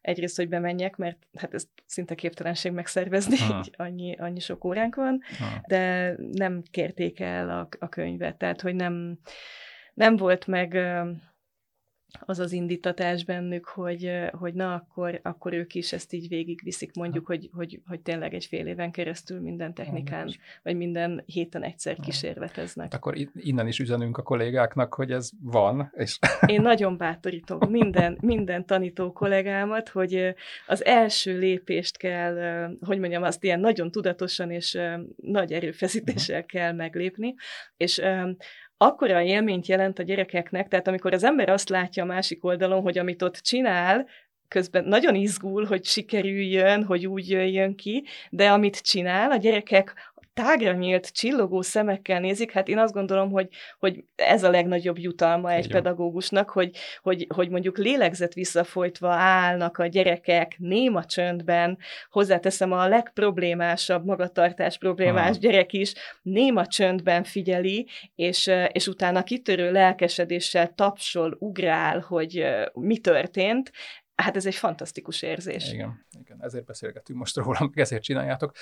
[0.00, 5.20] egyrészt, hogy bemenjek, mert hát ez szinte képtelenség megszervezni, így annyi, annyi sok óránk van,
[5.40, 5.60] Aha.
[5.66, 9.18] de nem kérték el a, a könyvet, tehát hogy nem,
[9.94, 10.78] nem volt meg
[12.20, 17.26] az az indítatás bennük, hogy, hogy na, akkor, akkor ők is ezt így végigviszik, mondjuk,
[17.26, 22.92] hogy, hogy, hogy tényleg egy fél éven keresztül minden technikán, vagy minden héten egyszer kísérleteznek.
[22.92, 25.92] Hát akkor innen is üzenünk a kollégáknak, hogy ez van.
[25.96, 26.18] És...
[26.46, 30.34] Én nagyon bátorítom minden, minden tanító kollégámat, hogy
[30.66, 34.78] az első lépést kell, hogy mondjam, azt ilyen nagyon tudatosan és
[35.16, 37.34] nagy erőfeszítéssel kell meglépni,
[37.76, 38.02] és
[38.76, 42.98] akkora élményt jelent a gyerekeknek, tehát amikor az ember azt látja a másik oldalon, hogy
[42.98, 44.06] amit ott csinál,
[44.48, 50.72] közben nagyon izgul, hogy sikerüljön, hogy úgy jöjjön ki, de amit csinál, a gyerekek tágra
[50.72, 55.64] nyílt, csillogó szemekkel nézik, hát én azt gondolom, hogy, hogy ez a legnagyobb jutalma egy
[55.64, 55.82] Igen.
[55.82, 56.70] pedagógusnak, hogy,
[57.02, 61.78] hogy, hogy mondjuk lélegzet visszafolytva állnak a gyerekek néma csöndben,
[62.10, 65.38] hozzáteszem a legproblémásabb, magatartás problémás Aha.
[65.38, 73.70] gyerek is néma csöndben figyeli, és, és utána kitörő lelkesedéssel tapsol, ugrál, hogy mi történt,
[74.16, 75.72] Hát ez egy fantasztikus érzés.
[75.72, 78.52] Igen, igen, ezért beszélgetünk most róla, meg ezért csináljátok.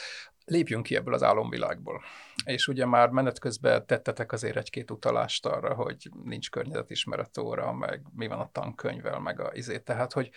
[0.44, 2.02] Lépjünk ki ebből az álomvilágból.
[2.44, 8.02] És ugye már menet közben tettetek azért egy-két utalást arra, hogy nincs környezetismeret óra, meg
[8.14, 9.78] mi van a tankönyvvel, meg a izé.
[9.78, 10.30] Tehát, hogy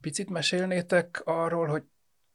[0.00, 1.82] picit mesélnétek arról, hogy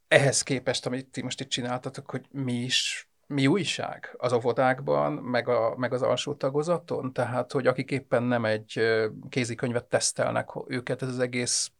[0.08, 5.48] ehhez képest, amit ti most itt csináltatok, hogy mi is mi újság az óvodákban, meg,
[5.48, 7.12] a, meg az alsó tagozaton?
[7.12, 8.80] Tehát, hogy akik éppen nem egy
[9.28, 11.72] kézikönyvet tesztelnek, őket ez az egész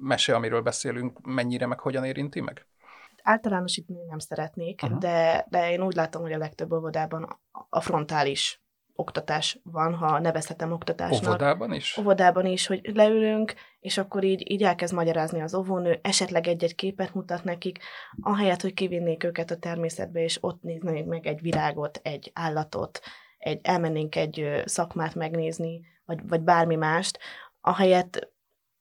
[0.00, 2.66] mese, amiről beszélünk, mennyire meg hogyan érinti meg?
[3.22, 8.63] Általánosítani nem szeretnék, de, de én úgy látom, hogy a legtöbb óvodában a frontális
[8.96, 11.28] oktatás van, ha nevezhetem oktatásnak.
[11.28, 11.96] Óvodában is?
[11.98, 17.14] Óvodában is, hogy leülünk, és akkor így, így elkezd magyarázni az óvónő, esetleg egy-egy képet
[17.14, 17.78] mutat nekik,
[18.20, 23.00] ahelyett, hogy kivinnék őket a természetbe, és ott néznék meg egy virágot, egy állatot,
[23.38, 27.18] egy, elmennénk egy szakmát megnézni, vagy, vagy bármi mást,
[27.60, 28.32] ahelyett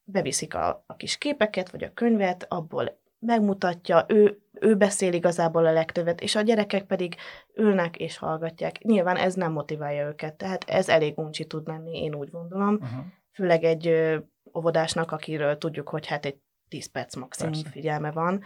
[0.03, 5.71] beviszik a, a kis képeket, vagy a könyvet, abból megmutatja, ő, ő beszél igazából a
[5.71, 7.15] legtöbbet, és a gyerekek pedig
[7.55, 8.83] ülnek és hallgatják.
[8.83, 12.73] Nyilván ez nem motiválja őket, tehát ez elég uncsi tud lenni, én úgy gondolom.
[12.73, 13.05] Uh-huh.
[13.31, 14.17] Főleg egy ö,
[14.57, 17.69] óvodásnak, akiről tudjuk, hogy hát egy 10 perc maximum Persze.
[17.69, 18.41] figyelme van.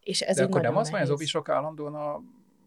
[0.00, 2.20] És ez De akkor nem az van, az óvisok állandóan a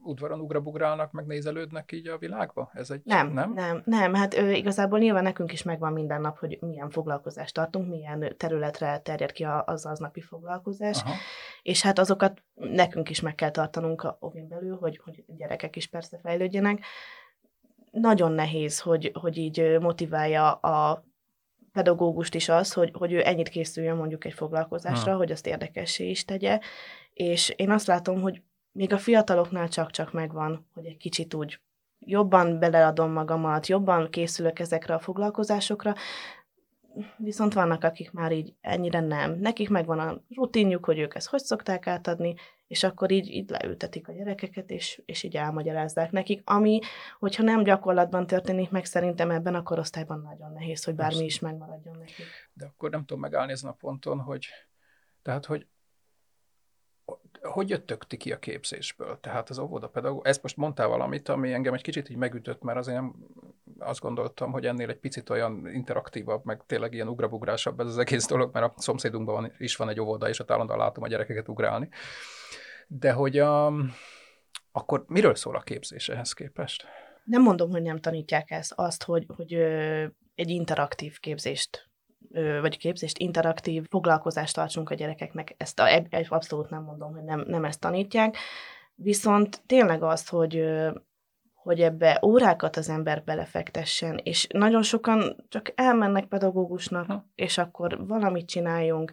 [0.03, 2.69] udvaron ugrabugrálnak, meg nézelődnek így a világba?
[2.73, 4.13] Ez egy, nem, nem, nem, nem.
[4.13, 8.99] Hát ő, igazából nyilván nekünk is megvan minden nap, hogy milyen foglalkozást tartunk, milyen területre
[8.99, 11.13] terjed ki az aznapi foglalkozás, Aha.
[11.61, 15.87] és hát azokat nekünk is meg kell tartanunk a ovin belül, hogy, hogy gyerekek is
[15.87, 16.79] persze fejlődjenek.
[17.91, 21.05] Nagyon nehéz, hogy, hogy így motiválja a
[21.71, 25.17] pedagógust is az, hogy, hogy ő ennyit készüljön mondjuk egy foglalkozásra, ha.
[25.17, 26.59] hogy azt érdekessé is tegye,
[27.13, 31.59] és én azt látom, hogy még a fiataloknál csak-csak megvan, hogy egy kicsit úgy
[31.99, 35.95] jobban beleadom magamat, jobban készülök ezekre a foglalkozásokra,
[37.17, 39.39] viszont vannak, akik már így ennyire nem.
[39.39, 42.35] Nekik megvan a rutinjuk, hogy ők ezt hogy szokták átadni,
[42.67, 46.79] és akkor így, így leültetik a gyerekeket, és, és így elmagyarázzák nekik, ami,
[47.19, 51.97] hogyha nem gyakorlatban történik meg, szerintem ebben a korosztályban nagyon nehéz, hogy bármi is megmaradjon
[51.97, 52.49] nekik.
[52.53, 54.47] De akkor nem tudom megállni ezen a ponton, hogy
[55.21, 55.67] tehát, hogy
[57.41, 59.19] hogy jöttök ti ki a képzésből?
[59.19, 62.97] Tehát az óvodapedagógus, ezt most mondtál valamit, ami engem egy kicsit így megütött, mert azért
[62.97, 63.15] nem
[63.79, 68.27] azt gondoltam, hogy ennél egy picit olyan interaktívabb, meg tényleg ilyen ugrabugrásabb ez az egész
[68.27, 71.47] dolog, mert a szomszédunkban van, is van egy óvoda, és ott állandóan látom a gyerekeket
[71.47, 71.89] ugrálni.
[72.87, 73.73] De hogy a,
[74.71, 76.85] akkor miről szól a képzés ehhez képest?
[77.23, 79.53] Nem mondom, hogy nem tanítják ezt, azt, hogy, hogy
[80.35, 81.90] egy interaktív képzést
[82.61, 87.65] vagy képzést, interaktív foglalkozást tartsunk a gyerekeknek, ezt a, abszolút nem mondom, hogy nem, nem
[87.65, 88.37] ezt tanítják,
[88.95, 90.63] viszont tényleg az, hogy
[91.63, 97.25] hogy ebbe órákat az ember belefektessen, és nagyon sokan csak elmennek pedagógusnak, ha.
[97.35, 99.11] és akkor valamit csináljunk,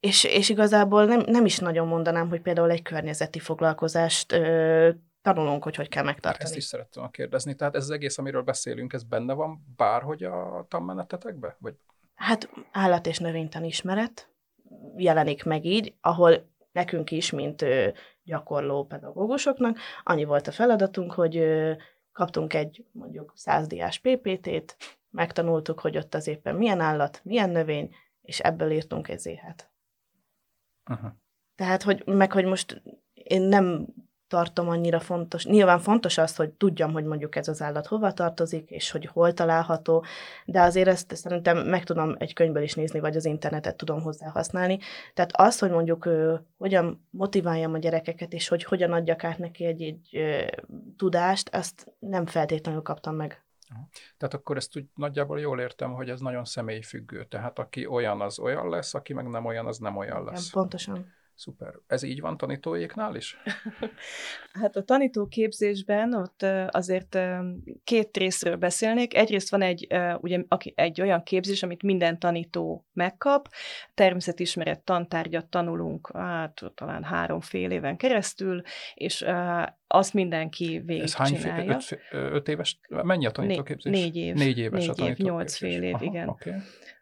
[0.00, 4.90] és, és igazából nem, nem is nagyon mondanám, hogy például egy környezeti foglalkozást ö,
[5.22, 6.44] tanulunk, hogy hogy kell megtartani.
[6.44, 7.54] Ezt is szerettem kérdezni.
[7.54, 11.56] Tehát ez az egész, amiről beszélünk, ez benne van bárhogy a tanmenetetekbe?
[11.58, 11.74] Vagy?
[12.14, 14.30] Hát állat- és növénytan ismeret
[14.96, 17.64] jelenik meg így, ahol nekünk is, mint
[18.22, 21.44] gyakorló pedagógusoknak, annyi volt a feladatunk, hogy
[22.12, 24.76] kaptunk egy mondjuk százdiás PPT-t,
[25.10, 29.70] megtanultuk, hogy ott az éppen milyen állat, milyen növény, és ebből írtunk egy zéhet.
[30.90, 31.10] Uh-huh.
[31.54, 33.86] Tehát, hogy meg, hogy most én nem
[34.30, 35.44] tartom annyira fontos.
[35.44, 39.32] Nyilván fontos az, hogy tudjam, hogy mondjuk ez az állat hova tartozik, és hogy hol
[39.32, 40.04] található,
[40.44, 44.28] de azért ezt szerintem meg tudom egy könyvből is nézni, vagy az internetet tudom hozzá
[44.28, 44.78] használni.
[45.14, 46.08] Tehát az, hogy mondjuk
[46.58, 50.10] hogyan motiváljam a gyerekeket, és hogy hogyan adjak át neki egy, egy
[50.96, 53.44] tudást, azt nem feltétlenül kaptam meg.
[54.16, 57.24] Tehát akkor ezt úgy nagyjából jól értem, hogy ez nagyon személyfüggő.
[57.24, 60.48] Tehát aki olyan, az olyan lesz, aki meg nem olyan, az nem olyan lesz.
[60.48, 61.18] Igen, pontosan.
[61.40, 61.74] Szuper.
[61.86, 63.36] Ez így van tanítóéknál is?
[64.60, 67.18] hát a tanítóképzésben ott azért
[67.84, 69.14] két részről beszélnék.
[69.14, 69.86] Egyrészt van egy,
[70.20, 70.42] ugye,
[70.74, 73.48] egy olyan képzés, amit minden tanító megkap.
[73.94, 78.62] Természetismeret tantárgyat tanulunk, hát talán három fél éven keresztül,
[78.94, 79.24] és
[79.86, 81.36] azt mindenki végig Ez hány.
[81.36, 82.80] Fél, öt, öt éves?
[82.88, 83.92] Mennyi a tanítóképzés?
[83.92, 84.34] Négy év.
[84.34, 86.28] Négy éves négy a év, nyolc fél év, Aha, igen.
[86.28, 86.52] Okay.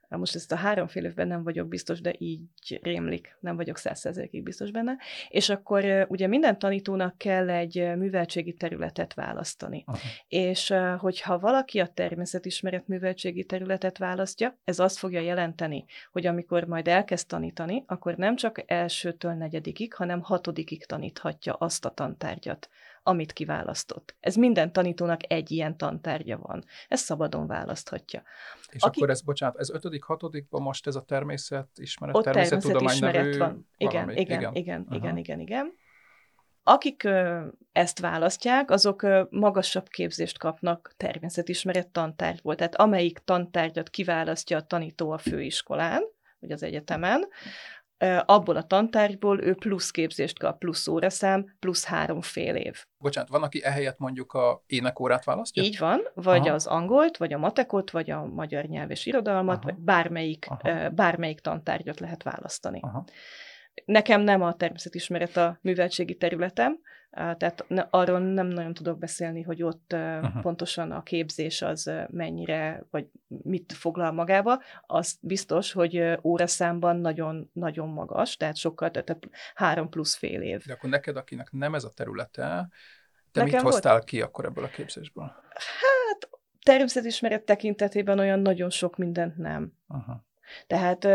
[0.09, 2.40] Most ezt a három fél évben nem vagyok biztos, de így
[2.83, 4.97] rémlik, nem vagyok százszerzelékig biztos benne.
[5.29, 9.83] És akkor ugye minden tanítónak kell egy műveltségi területet választani.
[9.87, 9.99] Aha.
[10.29, 16.88] És hogyha valaki a természetismeret műveltségi területet választja, ez azt fogja jelenteni, hogy amikor majd
[16.88, 22.68] elkezd tanítani, akkor nem csak elsőtől negyedikig, hanem hatodikig taníthatja azt a tantárgyat,
[23.09, 24.16] amit kiválasztott.
[24.21, 26.64] Ez minden tanítónak egy ilyen tantárgya van.
[26.88, 28.23] Ez szabadon választhatja.
[28.71, 28.99] És Aki...
[28.99, 33.68] akkor ez, bocsánat, ez ötödik, hatodikban most ez a természetismeret, Ott természettudomány nevű van.
[33.77, 34.97] Igen, igen, igen, igen, uh-huh.
[34.97, 35.73] igen, igen, igen.
[36.62, 37.09] Akik
[37.73, 42.55] ezt választják, azok magasabb képzést kapnak természetismeret tantárgyból.
[42.55, 46.03] Tehát amelyik tantárgyat kiválasztja a tanító a főiskolán,
[46.38, 47.29] vagy az egyetemen,
[48.25, 52.85] abból a tantárgyból ő plusz képzést kap, plusz óraszám, plusz három fél év.
[52.99, 55.63] Bocsánat, van, aki ehelyett mondjuk a énekórát választja?
[55.63, 56.55] Így van, vagy Aha.
[56.55, 59.65] az angolt, vagy a matekot, vagy a magyar nyelv és irodalmat, Aha.
[59.65, 60.91] vagy bármelyik, Aha.
[60.91, 62.81] bármelyik tantárgyat lehet választani.
[62.83, 63.05] Aha.
[63.85, 66.79] Nekem nem a természetismeret a műveltségi területem,
[67.11, 70.43] tehát arról nem nagyon tudok beszélni, hogy ott uh-huh.
[70.43, 74.62] pontosan a képzés az mennyire, vagy mit foglal magába.
[74.87, 79.19] Az biztos, hogy óraszámban nagyon, nagyon magas, tehát sokkal, tehát
[79.55, 80.64] három plusz fél év.
[80.67, 82.69] De akkor neked, akinek nem ez a területe,
[83.33, 84.05] te Nekem mit hoztál volt?
[84.05, 85.33] ki akkor ebből a képzésből?
[85.55, 86.29] Hát
[86.62, 89.73] természetismeret tekintetében olyan nagyon sok mindent nem.
[89.88, 90.17] Uh-huh.
[90.67, 91.09] Tehát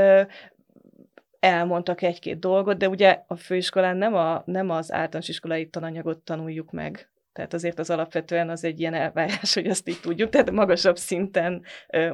[1.44, 6.72] elmondtak egy-két dolgot, de ugye a főiskolán nem, a, nem az általános iskolai tananyagot tanuljuk
[6.72, 10.98] meg, Tehát azért az alapvetően az egy ilyen elvárás, hogy azt így tudjuk, tehát magasabb
[10.98, 11.64] szinten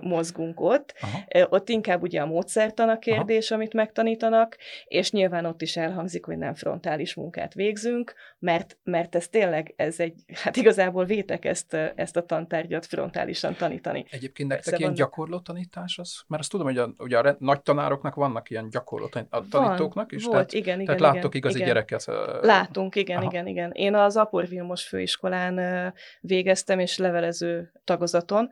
[0.02, 0.94] mozgunk ott.
[1.02, 1.48] Aha.
[1.50, 3.60] Ott inkább ugye a módszertan a kérdés, Aha.
[3.62, 9.28] amit megtanítanak, és nyilván ott is elhangzik, hogy nem frontális munkát végzünk, mert, mert ez
[9.28, 14.06] tényleg, ez egy, hát igazából vétek ezt, ezt a tantárgyat frontálisan tanítani.
[14.10, 15.00] Egyébként nektek Persze ilyen van...
[15.00, 16.22] gyakorló tanítás az?
[16.28, 19.10] Mert azt tudom, hogy a, ugye a nagy tanároknak vannak ilyen gyakorló
[19.50, 20.24] tanítóknak is?
[20.24, 20.98] Volt, tehát, igen, igen.
[20.98, 21.68] Tehát láttok igen, igazi igen.
[21.68, 22.06] gyereket?
[22.42, 23.30] Látunk, igen, Aha.
[23.32, 23.72] igen, igen.
[23.72, 28.50] Én az Apor Vilmos főiskolán végeztem, és levelező tagozaton,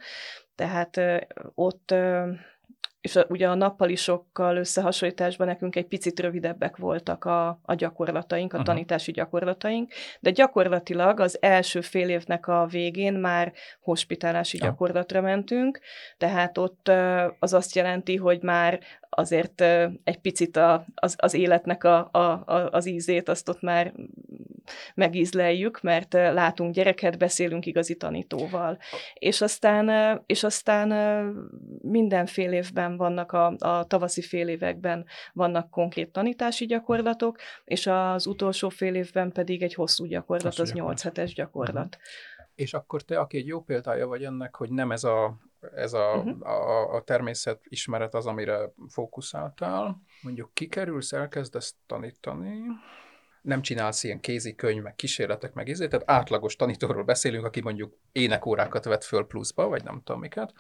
[0.56, 1.02] tehát
[1.54, 1.94] ott
[3.02, 9.12] és ugye a nappalisokkal összehasonlításban nekünk egy picit rövidebbek voltak a, a gyakorlataink, a tanítási
[9.12, 14.66] gyakorlataink, de gyakorlatilag az első fél évnek a végén már hospitálási ja.
[14.66, 15.80] gyakorlatra mentünk,
[16.18, 16.92] tehát ott
[17.40, 19.62] az azt jelenti, hogy már azért
[20.04, 23.94] egy picit a, az, az életnek a, a, a, az ízét, azt ott már
[24.96, 28.78] megízleljük, mert látunk gyereket, beszélünk igazi tanítóval.
[29.14, 30.90] És aztán, és aztán
[31.82, 38.28] minden fél évben vannak, a, a tavaszi fél években vannak konkrét tanítási gyakorlatok, és az
[38.28, 40.88] utolsó fél évben pedig egy hosszú gyakorlat, hosszú az gyakorlat.
[40.88, 41.96] 8 hetes gyakorlat.
[41.96, 42.46] Uh-huh.
[42.56, 45.38] És akkor te, aki egy jó példája vagy ennek, hogy nem ez a
[45.76, 46.48] ez a, uh-huh.
[46.48, 50.02] a, a természet ismeret az, amire fókuszáltál.
[50.22, 52.62] Mondjuk kikerülsz, elkezdesz tanítani,
[53.42, 58.86] nem csinálsz ilyen kézikönyv, meg kísérletek, meg izé, tehát átlagos tanítóról beszélünk, aki mondjuk énekórákat
[58.86, 60.54] vett föl pluszba, vagy nem tudom miket,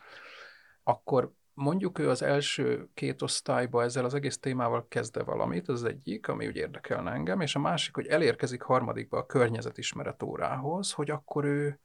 [0.83, 6.27] akkor mondjuk ő az első két osztályba ezzel az egész témával kezde valamit, az egyik,
[6.27, 11.45] ami úgy érdekelne engem, és a másik, hogy elérkezik harmadikba a környezetismeret órához, hogy akkor
[11.45, 11.79] ő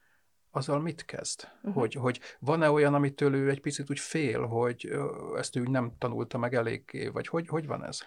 [0.53, 1.49] azzal mit kezd?
[1.63, 1.75] Uh-huh.
[1.75, 4.93] Hogy, hogy van-e olyan, amitől ő egy picit úgy fél, hogy
[5.37, 7.99] ezt ő nem tanulta meg eléggé, vagy hogy, hogy van ez?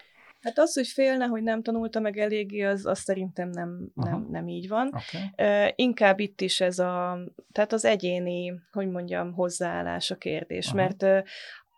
[0.42, 4.48] Hát az, hogy félne, hogy nem tanulta meg eléggé, az, az szerintem nem, nem, nem
[4.48, 4.86] így van.
[4.86, 5.64] Okay.
[5.66, 7.18] Uh, inkább itt is ez a,
[7.52, 10.80] tehát az egyéni, hogy mondjam, hozzáállás a kérdés, uh-huh.
[10.80, 11.28] mert uh,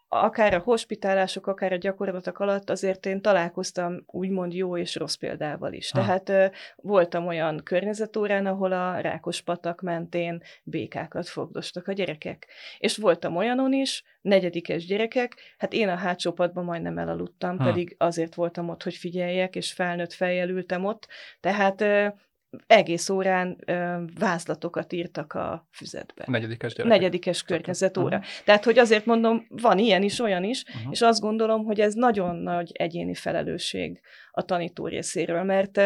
[0.08, 5.72] akár a hospitálások, akár a gyakorlatok alatt azért én találkoztam úgymond jó és rossz példával
[5.72, 5.90] is.
[5.90, 5.98] Ha.
[6.00, 12.46] Tehát uh, voltam olyan környezetórán, ahol a rákos patak mentén békákat fogdostak a gyerekek.
[12.78, 17.64] És voltam olyanon is, negyedikes gyerekek, hát én a hátsó padban majdnem elaludtam, ha.
[17.64, 21.08] pedig azért voltam ott, hogy figyeljek, és felnőtt fejjel ültem ott.
[21.40, 22.06] Tehát uh,
[22.66, 26.24] egész órán ö, vázlatokat írtak a füzetbe.
[26.26, 26.98] Negyedikes gyerekek.
[26.98, 28.16] Negyedikes környezetóra.
[28.16, 28.32] Uh-huh.
[28.44, 30.92] Tehát, hogy azért mondom, van ilyen is, olyan is, uh-huh.
[30.92, 35.80] és azt gondolom, hogy ez nagyon nagy egyéni felelősség a tanító részéről, mert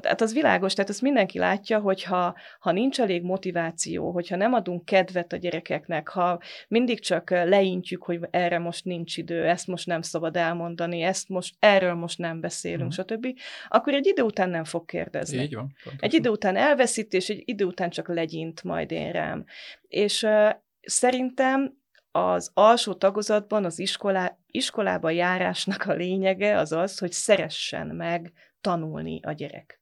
[0.00, 4.52] tehát az világos, tehát azt mindenki látja, hogy ha, ha nincs elég motiváció, hogyha nem
[4.52, 9.86] adunk kedvet a gyerekeknek, ha mindig csak leintjük, hogy erre most nincs idő, ezt most
[9.86, 13.02] nem szabad elmondani, ezt most, erről most nem beszélünk, mm.
[13.02, 13.26] stb.,
[13.68, 15.42] akkor egy idő után nem fog kérdezni.
[15.42, 15.74] Így van.
[15.82, 15.98] Pontosan.
[16.00, 19.44] Egy idő után elveszít, és egy idő után csak legyint majd én rám.
[19.88, 21.76] És uh, szerintem
[22.10, 29.20] az alsó tagozatban az iskolá, iskolába járásnak a lényege az az, hogy szeressen meg tanulni
[29.22, 29.77] a gyerek.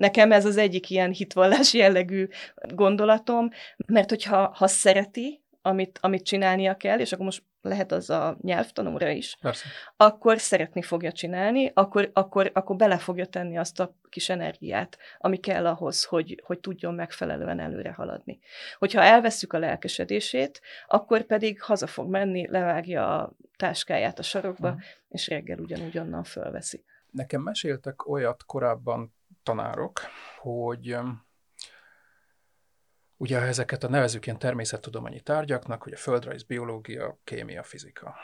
[0.00, 2.28] Nekem ez az egyik ilyen hitvallás jellegű
[2.74, 3.48] gondolatom,
[3.86, 9.08] mert hogyha ha szereti, amit, amit csinálnia kell, és akkor most lehet az a nyelvtanóra
[9.08, 9.64] is, Persze.
[9.96, 15.36] akkor szeretni fogja csinálni, akkor, akkor, akkor bele fogja tenni azt a kis energiát, ami
[15.36, 18.38] kell ahhoz, hogy, hogy tudjon megfelelően előre haladni.
[18.78, 24.82] Hogyha elveszük a lelkesedését, akkor pedig haza fog menni, levágja a táskáját a sarokba, uh-huh.
[25.08, 26.84] és reggel ugyanúgy onnan fölveszi.
[27.10, 30.00] Nekem meséltek olyat korábban tanárok,
[30.38, 30.96] hogy
[33.16, 38.14] ugye ezeket a nevezük ilyen természettudományi tárgyaknak, hogy a földrajz, biológia, kémia, fizika.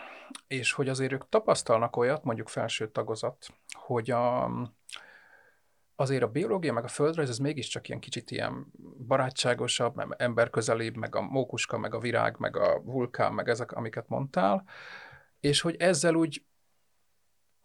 [0.46, 4.50] És hogy azért ők tapasztalnak olyat, mondjuk felső tagozat, hogy a,
[5.94, 8.66] azért a biológia meg a földrajz, ez mégiscsak ilyen kicsit ilyen
[9.06, 14.64] barátságosabb, emberközelibb, meg a mókuska, meg a virág, meg a vulkán, meg ezek, amiket mondtál,
[15.40, 16.44] és hogy ezzel úgy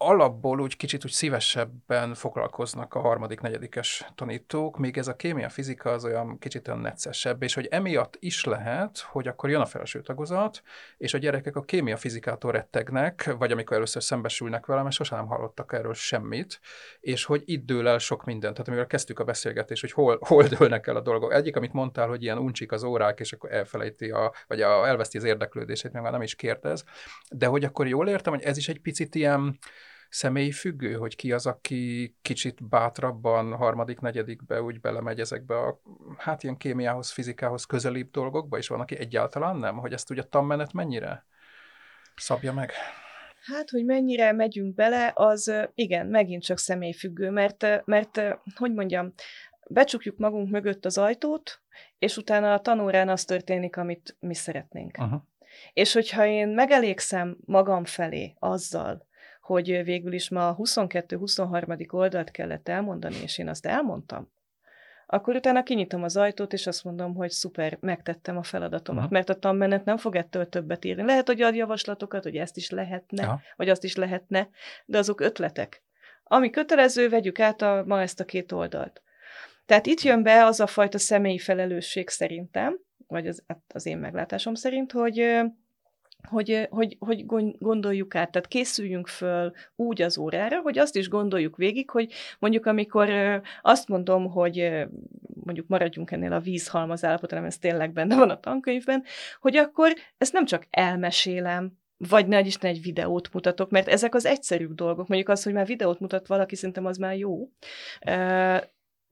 [0.06, 5.90] alapból úgy kicsit úgy szívesebben foglalkoznak a harmadik, negyedikes tanítók, még ez a kémia, fizika
[5.90, 10.00] az olyan kicsit olyan neccesebb, és hogy emiatt is lehet, hogy akkor jön a felső
[10.00, 10.62] tagozat,
[10.96, 15.26] és a gyerekek a kémia, fizikától rettegnek, vagy amikor először szembesülnek vele, mert sosem nem
[15.26, 16.60] hallottak erről semmit,
[17.00, 18.52] és hogy itt dől el sok mindent.
[18.52, 21.32] Tehát amikor kezdtük a beszélgetést, hogy hol, hol dőlnek el a dolgok.
[21.32, 25.18] Egyik, amit mondtál, hogy ilyen uncsik az órák, és akkor elfelejti, a, vagy a, elveszti
[25.18, 26.84] az érdeklődését, meg már nem is kérdez,
[27.30, 29.58] de hogy akkor jól értem, hogy ez is egy picit ilyen,
[30.12, 35.80] személyi függő, hogy ki az, aki kicsit bátrabban harmadik, negyedikbe úgy belemegy ezekbe a,
[36.18, 40.28] hát ilyen kémiához, fizikához közelibb dolgokba, és van, aki egyáltalán nem, hogy ezt ugye a
[40.28, 41.26] tanmenet mennyire
[42.16, 42.72] szabja meg?
[43.42, 48.20] Hát, hogy mennyire megyünk bele, az igen, megint csak személyfüggő, mert, mert
[48.54, 49.12] hogy mondjam,
[49.70, 51.62] becsukjuk magunk mögött az ajtót,
[51.98, 54.98] és utána a tanórán az történik, amit mi szeretnénk.
[54.98, 55.22] Uh-huh.
[55.72, 59.10] És hogyha én megelégszem magam felé azzal,
[59.52, 61.92] hogy végül is ma 22-23.
[61.92, 64.30] oldalt kellett elmondani, és én azt elmondtam,
[65.06, 69.12] akkor utána kinyitom az ajtót, és azt mondom, hogy szuper, megtettem a feladatomat, uh-huh.
[69.12, 71.02] mert a tanmenet nem fog ettől többet írni.
[71.02, 73.40] Lehet, hogy ad javaslatokat, hogy ezt is lehetne, uh-huh.
[73.56, 74.48] vagy azt is lehetne,
[74.84, 75.82] de azok ötletek.
[76.24, 79.02] Ami kötelező, vegyük át a, ma ezt a két oldalt.
[79.66, 83.98] Tehát itt jön be az a fajta személyi felelősség szerintem, vagy az, hát az én
[83.98, 85.42] meglátásom szerint, hogy
[86.28, 87.26] hogy, hogy, hogy
[87.58, 92.66] gondoljuk át, tehát készüljünk föl úgy az órára, hogy azt is gondoljuk végig, hogy mondjuk
[92.66, 93.10] amikor
[93.62, 94.86] azt mondom, hogy
[95.44, 99.04] mondjuk maradjunk ennél a vízhalmaz állapotban, ez tényleg benne van a tankönyvben,
[99.40, 104.26] hogy akkor ezt nem csak elmesélem, vagy ne Isten egy videót mutatok, mert ezek az
[104.26, 105.08] egyszerűbb dolgok.
[105.08, 107.48] Mondjuk az, hogy már videót mutat valaki, szerintem az már jó.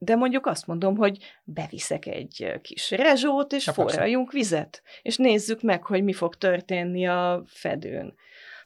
[0.03, 5.83] De mondjuk azt mondom, hogy beviszek egy kis rezsót, és forraljunk vizet, és nézzük meg,
[5.83, 8.15] hogy mi fog történni a fedőn.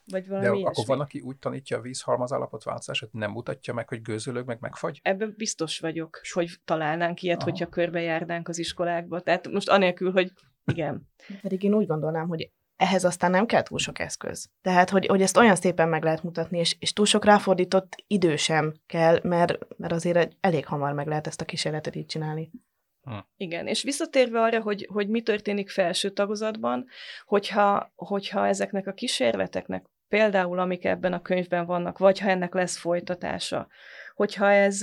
[0.04, 0.68] Vagy valami De ilyesmi.
[0.70, 5.00] akkor van, aki úgy tanítja a vízhalmaz állapotváltozását, nem mutatja meg, hogy gőzölög, meg megfagy?
[5.02, 7.50] Ebben biztos vagyok, hogy találnánk ilyet, Aha.
[7.50, 9.20] hogyha körbejárnánk az iskolákba.
[9.20, 10.32] Tehát most anélkül, hogy
[10.64, 11.08] igen.
[11.42, 14.50] Pedig én úgy gondolnám, hogy ehhez aztán nem kell túl sok eszköz.
[14.62, 18.36] Tehát, hogy, hogy ezt olyan szépen meg lehet mutatni, és, és túl sok ráfordított idő
[18.36, 22.50] sem kell, mert, mert azért elég hamar meg lehet ezt a kísérletet így csinálni.
[23.02, 23.14] Hm.
[23.36, 26.86] Igen, és visszatérve arra, hogy, hogy mi történik felső tagozatban,
[27.24, 32.76] hogyha, hogyha ezeknek a kísérleteknek, például amik ebben a könyvben vannak, vagy ha ennek lesz
[32.76, 33.68] folytatása,
[34.14, 34.82] hogyha ez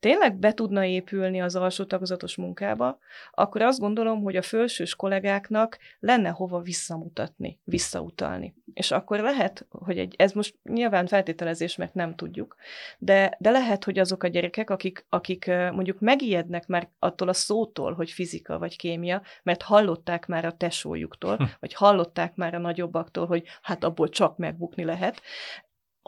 [0.00, 2.98] tényleg be tudna épülni az alsó tagozatos munkába,
[3.30, 8.54] akkor azt gondolom, hogy a felsős kollégáknak lenne hova visszamutatni, visszautalni.
[8.74, 12.56] És akkor lehet, hogy egy, ez most nyilván feltételezés, mert nem tudjuk,
[12.98, 17.92] de, de lehet, hogy azok a gyerekek, akik, akik mondjuk megijednek már attól a szótól,
[17.92, 21.44] hogy fizika vagy kémia, mert hallották már a tesójuktól, hm.
[21.60, 25.22] vagy hallották már a nagyobbaktól, hogy hát abból csak megbukni lehet,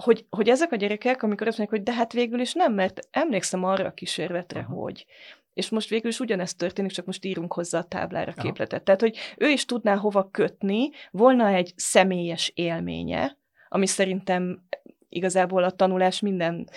[0.02, 3.08] hogy, hogy ezek a gyerekek, amikor azt mondják, hogy de hát végül is nem, mert
[3.10, 4.78] emlékszem arra a kísérletre, uh-huh.
[4.78, 5.06] hogy.
[5.52, 8.44] És most végül is ugyanezt történik, csak most írunk hozzá a táblára uh-huh.
[8.44, 8.82] képletet.
[8.82, 13.36] Tehát, hogy ő is tudná hova kötni, volna egy személyes élménye,
[13.68, 14.66] ami szerintem
[15.08, 16.68] igazából a tanulás minden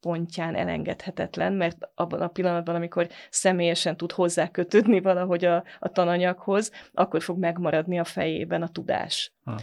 [0.00, 7.22] pontján elengedhetetlen, mert abban a pillanatban, amikor személyesen tud hozzákötődni valahogy a, a tananyaghoz, akkor
[7.22, 9.32] fog megmaradni a fejében a tudás.
[9.44, 9.60] Ha.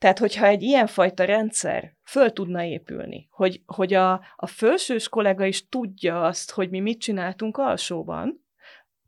[0.00, 5.68] Tehát, hogyha egy ilyenfajta rendszer föl tudna épülni, hogy, hogy a, a felsős kollega is
[5.68, 8.44] tudja azt, hogy mi mit csináltunk alsóban,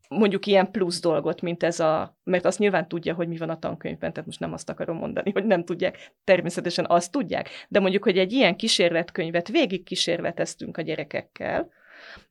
[0.09, 3.59] mondjuk ilyen plusz dolgot, mint ez a, mert azt nyilván tudja, hogy mi van a
[3.59, 8.03] tankönyvben, tehát most nem azt akarom mondani, hogy nem tudják, természetesen azt tudják, de mondjuk,
[8.03, 11.69] hogy egy ilyen kísérletkönyvet végig kísérleteztünk a gyerekekkel,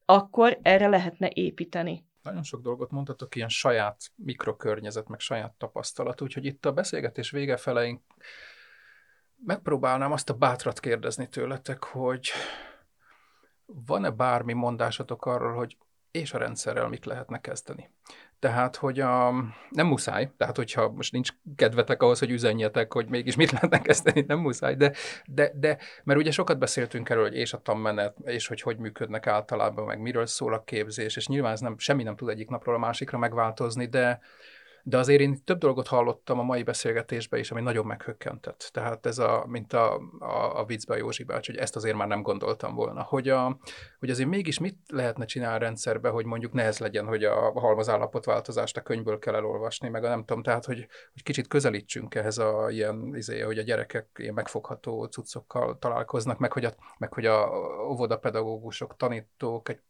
[0.05, 2.05] akkor erre lehetne építeni.
[2.23, 7.57] Nagyon sok dolgot mondhatok, ilyen saját mikrokörnyezet, meg saját tapasztalat, úgyhogy itt a beszélgetés vége
[7.57, 8.01] feleink
[9.45, 12.31] megpróbálnám azt a bátrat kérdezni tőletek, hogy
[13.67, 15.77] van-e bármi mondásatok arról, hogy
[16.11, 17.91] és a rendszerrel mit lehetne kezdeni.
[18.39, 19.31] Tehát, hogy a,
[19.69, 24.25] nem muszáj, tehát hogyha most nincs kedvetek ahhoz, hogy üzenjetek, hogy mégis mit lehetne kezdeni,
[24.27, 24.93] nem muszáj, de,
[25.27, 29.27] de, de mert ugye sokat beszéltünk erről, hogy és a tanmenet, és hogy hogy működnek
[29.27, 32.75] általában, meg miről szól a képzés, és nyilván ez nem, semmi nem tud egyik napról
[32.75, 34.21] a másikra megváltozni, de,
[34.83, 38.71] de azért én több dolgot hallottam a mai beszélgetésben is, ami nagyon meghökkentett.
[38.73, 42.09] Tehát ez a, mint a, a, a viccbe a Józsi bács, hogy ezt azért már
[42.09, 43.03] nem gondoltam volna.
[43.03, 43.59] Hogy, a,
[43.99, 48.25] hogy azért mégis mit lehetne csinálni a rendszerbe, hogy mondjuk nehez legyen, hogy a halmazállapot
[48.25, 52.39] változást a könyvből kell elolvasni, meg a nem tudom, tehát hogy, hogy kicsit közelítsünk ehhez
[52.39, 57.27] a ilyen, izé, hogy a gyerekek ilyen megfogható cuccokkal találkoznak, meg hogy a, meg hogy
[57.27, 57.51] a
[57.89, 59.81] óvodapedagógusok, tanítók, egy,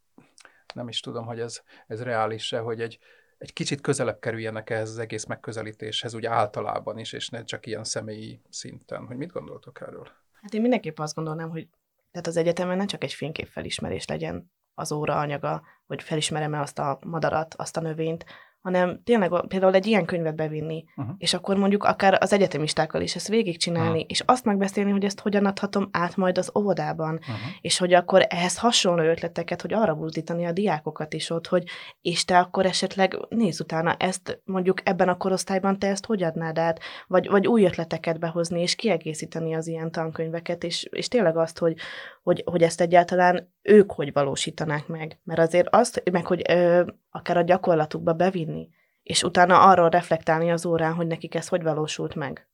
[0.73, 2.99] nem is tudom, hogy ez, ez reális-e, hogy egy,
[3.43, 7.83] egy kicsit közelebb kerüljenek ehhez az egész megközelítéshez, úgy általában is, és ne csak ilyen
[7.83, 9.05] személyi szinten.
[9.05, 10.07] Hogy mit gondoltok erről?
[10.41, 11.67] Hát én mindenképp azt gondolnám, hogy
[12.11, 16.79] tehát az egyetemen ne csak egy fénykép felismerés legyen az óra anyaga, hogy felismerem-e azt
[16.79, 18.25] a madarat, azt a növényt,
[18.63, 21.15] hanem tényleg például egy ilyen könyvet bevinni, uh-huh.
[21.17, 24.05] és akkor mondjuk akár az egyetemistákkal is ezt végigcsinálni, uh-huh.
[24.07, 27.35] és azt megbeszélni, hogy ezt hogyan adhatom át majd az óvodában, uh-huh.
[27.61, 31.63] és hogy akkor ehhez hasonló ötleteket, hogy arra buzdítani a diákokat is ott, hogy
[32.01, 36.57] és te akkor esetleg nézz utána ezt, mondjuk ebben a korosztályban te ezt hogy adnád
[36.57, 41.59] át, vagy, vagy új ötleteket behozni, és kiegészíteni az ilyen tankönyveket, és, és tényleg azt,
[41.59, 41.75] hogy,
[42.23, 45.19] hogy, hogy ezt egyáltalán ők hogy valósítanák meg.
[45.23, 48.69] Mert azért azt, meg hogy ö, akár a gyakorlatukba bevinni,
[49.03, 52.47] és utána arról reflektálni az órán, hogy nekik ez hogy valósult meg.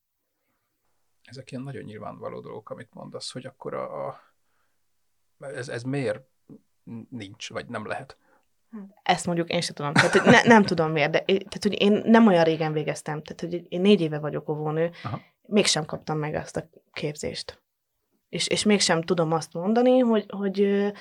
[1.24, 4.20] Ezek ilyen nagyon nyilvánvaló dolgok, amit mondasz, hogy akkor a, a
[5.39, 6.22] ez, ez miért
[7.09, 8.17] nincs, vagy nem lehet.
[9.03, 9.93] Ezt mondjuk én sem tudom.
[9.93, 13.22] Tehát, hogy ne, nem tudom miért, de tehát, hogy én nem olyan régen végeztem.
[13.22, 15.22] Tehát, hogy én négy éve vagyok óvónő, Aha.
[15.41, 17.61] mégsem kaptam meg azt a képzést.
[18.30, 20.91] És, és mégsem tudom azt mondani, hogy, hogy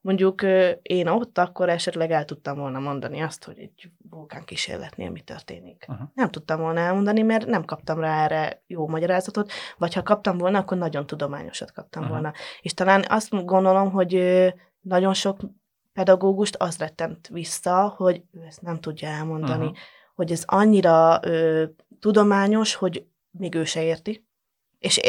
[0.00, 0.42] mondjuk
[0.82, 5.84] én ott akkor esetleg el tudtam volna mondani azt, hogy egy vulkán kísérletnél mi történik.
[5.88, 6.10] Aha.
[6.14, 10.58] Nem tudtam volna elmondani, mert nem kaptam rá erre jó magyarázatot, vagy ha kaptam volna,
[10.58, 12.12] akkor nagyon tudományosat kaptam Aha.
[12.12, 12.32] volna.
[12.60, 14.14] És talán azt gondolom, hogy
[14.80, 15.40] nagyon sok
[15.92, 19.74] pedagógust az rettent vissza, hogy ő ezt nem tudja elmondani, Aha.
[20.14, 21.64] hogy ez annyira ö,
[22.00, 24.27] tudományos, hogy még ő se érti.
[24.78, 25.00] És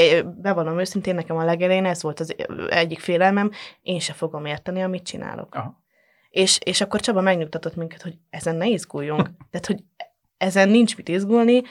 [0.41, 2.35] bevallom őszintén, nekem a legelején ez volt az
[2.69, 3.51] egyik félelmem,
[3.81, 5.55] én se fogom érteni, amit csinálok.
[5.55, 5.83] Aha.
[6.29, 9.29] És, és akkor Csaba megnyugtatott minket, hogy ezen ne izguljunk.
[9.51, 9.83] Tehát, hogy
[10.37, 11.61] ezen nincs mit izgulni,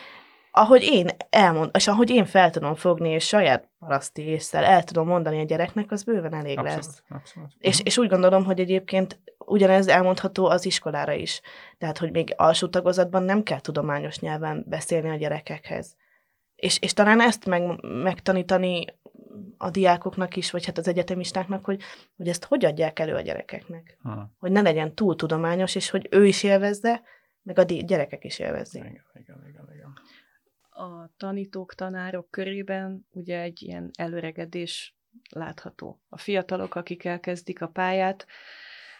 [0.50, 5.06] ahogy én elmond, és ahogy én fel tudom fogni, és saját paraszti észre el tudom
[5.06, 7.02] mondani a gyereknek, az bőven elég abszolút, lesz.
[7.08, 7.50] Abszolút.
[7.58, 11.40] És, és úgy gondolom, hogy egyébként ugyanez elmondható az iskolára is.
[11.78, 15.96] Tehát, hogy még alsó tagozatban nem kell tudományos nyelven beszélni a gyerekekhez.
[16.58, 18.84] És, és talán ezt meg, megtanítani
[19.56, 21.82] a diákoknak is, vagy hát az egyetemistáknak, hogy,
[22.16, 23.98] hogy ezt hogy adják elő a gyerekeknek.
[24.02, 24.30] Ha.
[24.38, 27.02] Hogy ne legyen túl tudományos, és hogy ő is élvezze,
[27.42, 28.82] meg a gyerekek is élvezzék.
[28.82, 29.92] Igen, igen, igen, igen.
[30.70, 34.96] A tanítók, tanárok körében ugye egy ilyen előregedés
[35.30, 36.00] látható.
[36.08, 38.26] A fiatalok, akik elkezdik a pályát,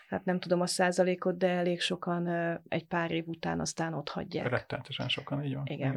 [0.09, 2.29] hát nem tudom a százalékot, de elég sokan
[2.69, 4.49] egy pár év után aztán ott hagyják.
[4.49, 5.67] Rettenetesen sokan, így van.
[5.67, 5.91] Igen.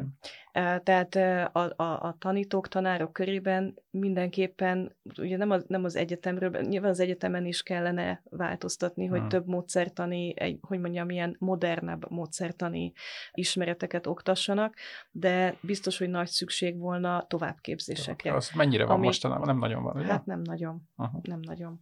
[0.52, 0.82] Igen.
[0.82, 1.14] Tehát
[1.52, 7.00] a, a, a tanítók, tanárok körében mindenképpen, ugye nem az, nem az egyetemről, nyilván az
[7.00, 9.28] egyetemen is kellene változtatni, hogy hmm.
[9.28, 12.92] több módszertani, egy, hogy mondjam, ilyen modernebb módszertani
[13.32, 14.74] ismereteket oktassanak,
[15.10, 18.34] de biztos, hogy nagy szükség volna továbbképzésekre.
[18.34, 19.46] Az mennyire van ami, mostanában?
[19.46, 20.06] Nem nagyon van, ugye?
[20.06, 20.88] Hát nem nagyon.
[20.96, 21.22] Uh-huh.
[21.22, 21.80] Nem nagyon.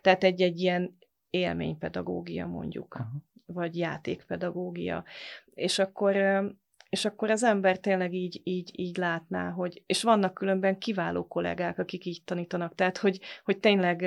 [0.00, 0.96] Tehát egy-egy ilyen
[1.36, 3.22] élménypedagógia mondjuk, uh-huh.
[3.46, 5.04] vagy játékpedagógia.
[5.54, 6.16] És akkor
[6.88, 11.78] és akkor az ember tényleg így, így, így látná, hogy, és vannak különben kiváló kollégák,
[11.78, 14.06] akik így tanítanak, tehát hogy, hogy tényleg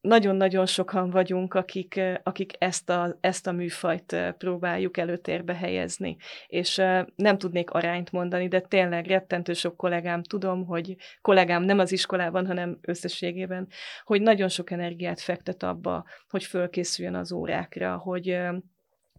[0.00, 6.16] nagyon-nagyon sokan vagyunk, akik, akik ezt, a, ezt a műfajt próbáljuk előtérbe helyezni.
[6.46, 6.76] És
[7.14, 12.46] nem tudnék arányt mondani, de tényleg rettentő sok kollégám, tudom, hogy kollégám nem az iskolában,
[12.46, 13.68] hanem összességében,
[14.04, 18.38] hogy nagyon sok energiát fektet abba, hogy fölkészüljön az órákra, hogy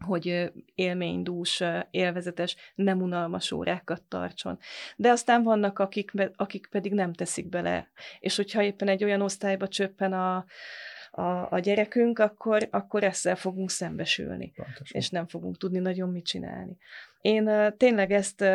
[0.06, 4.60] hogy élménydús, élvezetes, nem unalmas órákat tartson.
[4.96, 7.90] De aztán vannak, akik, akik pedig nem teszik bele.
[8.20, 10.46] És hogyha éppen egy olyan osztályba csöppen a,
[11.12, 15.02] a, a gyerekünk, akkor, akkor ezzel fogunk szembesülni, Pontosan.
[15.02, 16.78] és nem fogunk tudni nagyon mit csinálni.
[17.22, 18.46] Én tényleg ezt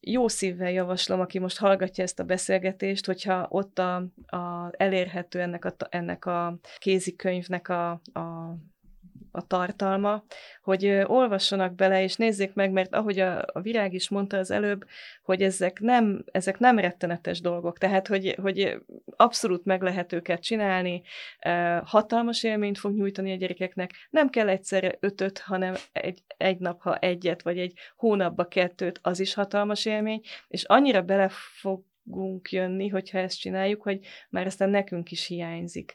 [0.00, 3.94] jó szívvel javaslom, aki most hallgatja ezt a beszélgetést, hogyha ott a,
[4.26, 8.56] a elérhető ennek a, ennek a kézikönyvnek a, a
[9.32, 10.24] a tartalma,
[10.62, 14.84] hogy olvassanak bele, és nézzék meg, mert ahogy a, a Virág is mondta az előbb,
[15.22, 18.80] hogy ezek nem, ezek nem rettenetes dolgok, tehát hogy, hogy
[19.16, 21.02] abszolút meg lehet őket csinálni,
[21.84, 26.96] hatalmas élményt fog nyújtani a gyerekeknek, nem kell egyszerre ötöt, hanem egy, egy nap, ha
[26.96, 31.28] egyet, vagy egy hónapba kettőt, az is hatalmas élmény, és annyira bele
[31.60, 34.00] fog fogunk jönni, hogyha ezt csináljuk, hogy
[34.30, 35.94] már aztán nekünk is hiányzik.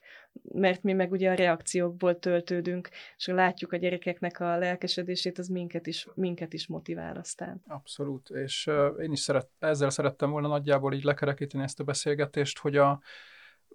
[0.53, 5.87] Mert mi meg ugye a reakciókból töltődünk, és látjuk a gyerekeknek a lelkesedését, az minket
[5.87, 7.61] is, minket is motivál aztán.
[7.67, 8.69] Abszolút, és
[9.01, 13.01] én is szeret, ezzel szerettem volna nagyjából így lekerekíteni ezt a beszélgetést, hogy a,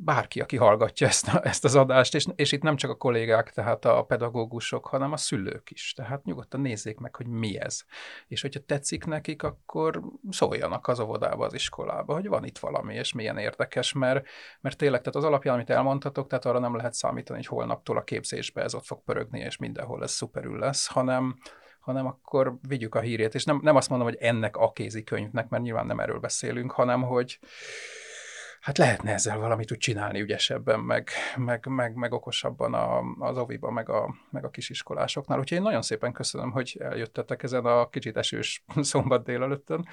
[0.04, 3.52] bárki, aki hallgatja ezt, a, ezt az adást, és, és itt nem csak a kollégák,
[3.52, 5.92] tehát a pedagógusok, hanem a szülők is.
[5.92, 7.82] Tehát nyugodtan nézzék meg, hogy mi ez.
[8.26, 13.12] És hogyha tetszik nekik, akkor szóljanak az óvodába, az iskolába, hogy van itt valami, és
[13.12, 14.26] milyen érdekes, mert,
[14.60, 18.04] mert tényleg, tehát az alapján, amit elmondhatok, tehát arra nem lehet számítani, hogy holnaptól a
[18.04, 21.36] képzésbe ez ott fog pörögni, és mindenhol ez szuperül lesz, hanem,
[21.80, 23.34] hanem akkor vigyük a hírét.
[23.34, 27.02] És nem, nem azt mondom, hogy ennek a kézikönyvnek, mert nyilván nem erről beszélünk, hanem
[27.02, 27.38] hogy
[28.60, 33.70] hát lehetne ezzel valamit úgy csinálni ügyesebben, meg, meg, meg, meg okosabban a, az oviba,
[33.70, 35.38] meg a, meg a kisiskolásoknál.
[35.38, 39.88] Úgyhogy én nagyon szépen köszönöm, hogy eljöttetek ezen a kicsit esős szombat délelőttön.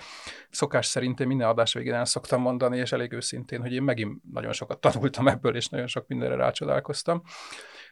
[0.49, 4.21] Szokás szerint én minden adás végén el szoktam mondani, és elég őszintén, hogy én megint
[4.31, 7.21] nagyon sokat tanultam ebből, és nagyon sok mindenre rácsodálkoztam.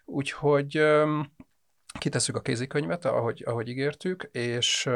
[0.05, 0.81] Úgyhogy
[1.99, 4.89] kitesszük a kézikönyvet, ahogy, ahogy ígértük, és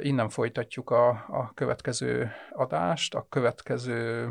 [0.00, 4.28] Innen folytatjuk a, a következő adást, a következő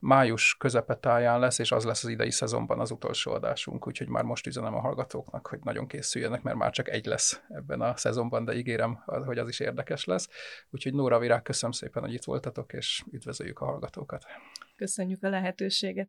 [0.00, 4.46] május közepetáján lesz, és az lesz az idei szezonban az utolsó adásunk, úgyhogy már most
[4.46, 8.54] üzenem a hallgatóknak, hogy nagyon készüljenek, mert már csak egy lesz ebben a szezonban, de
[8.54, 10.28] ígérem, hogy az is érdekes lesz.
[10.70, 14.24] Úgyhogy Nóra Virág, köszönöm szépen, hogy itt voltatok, és üdvözöljük a hallgatókat.
[14.76, 16.08] Köszönjük a lehetőséget.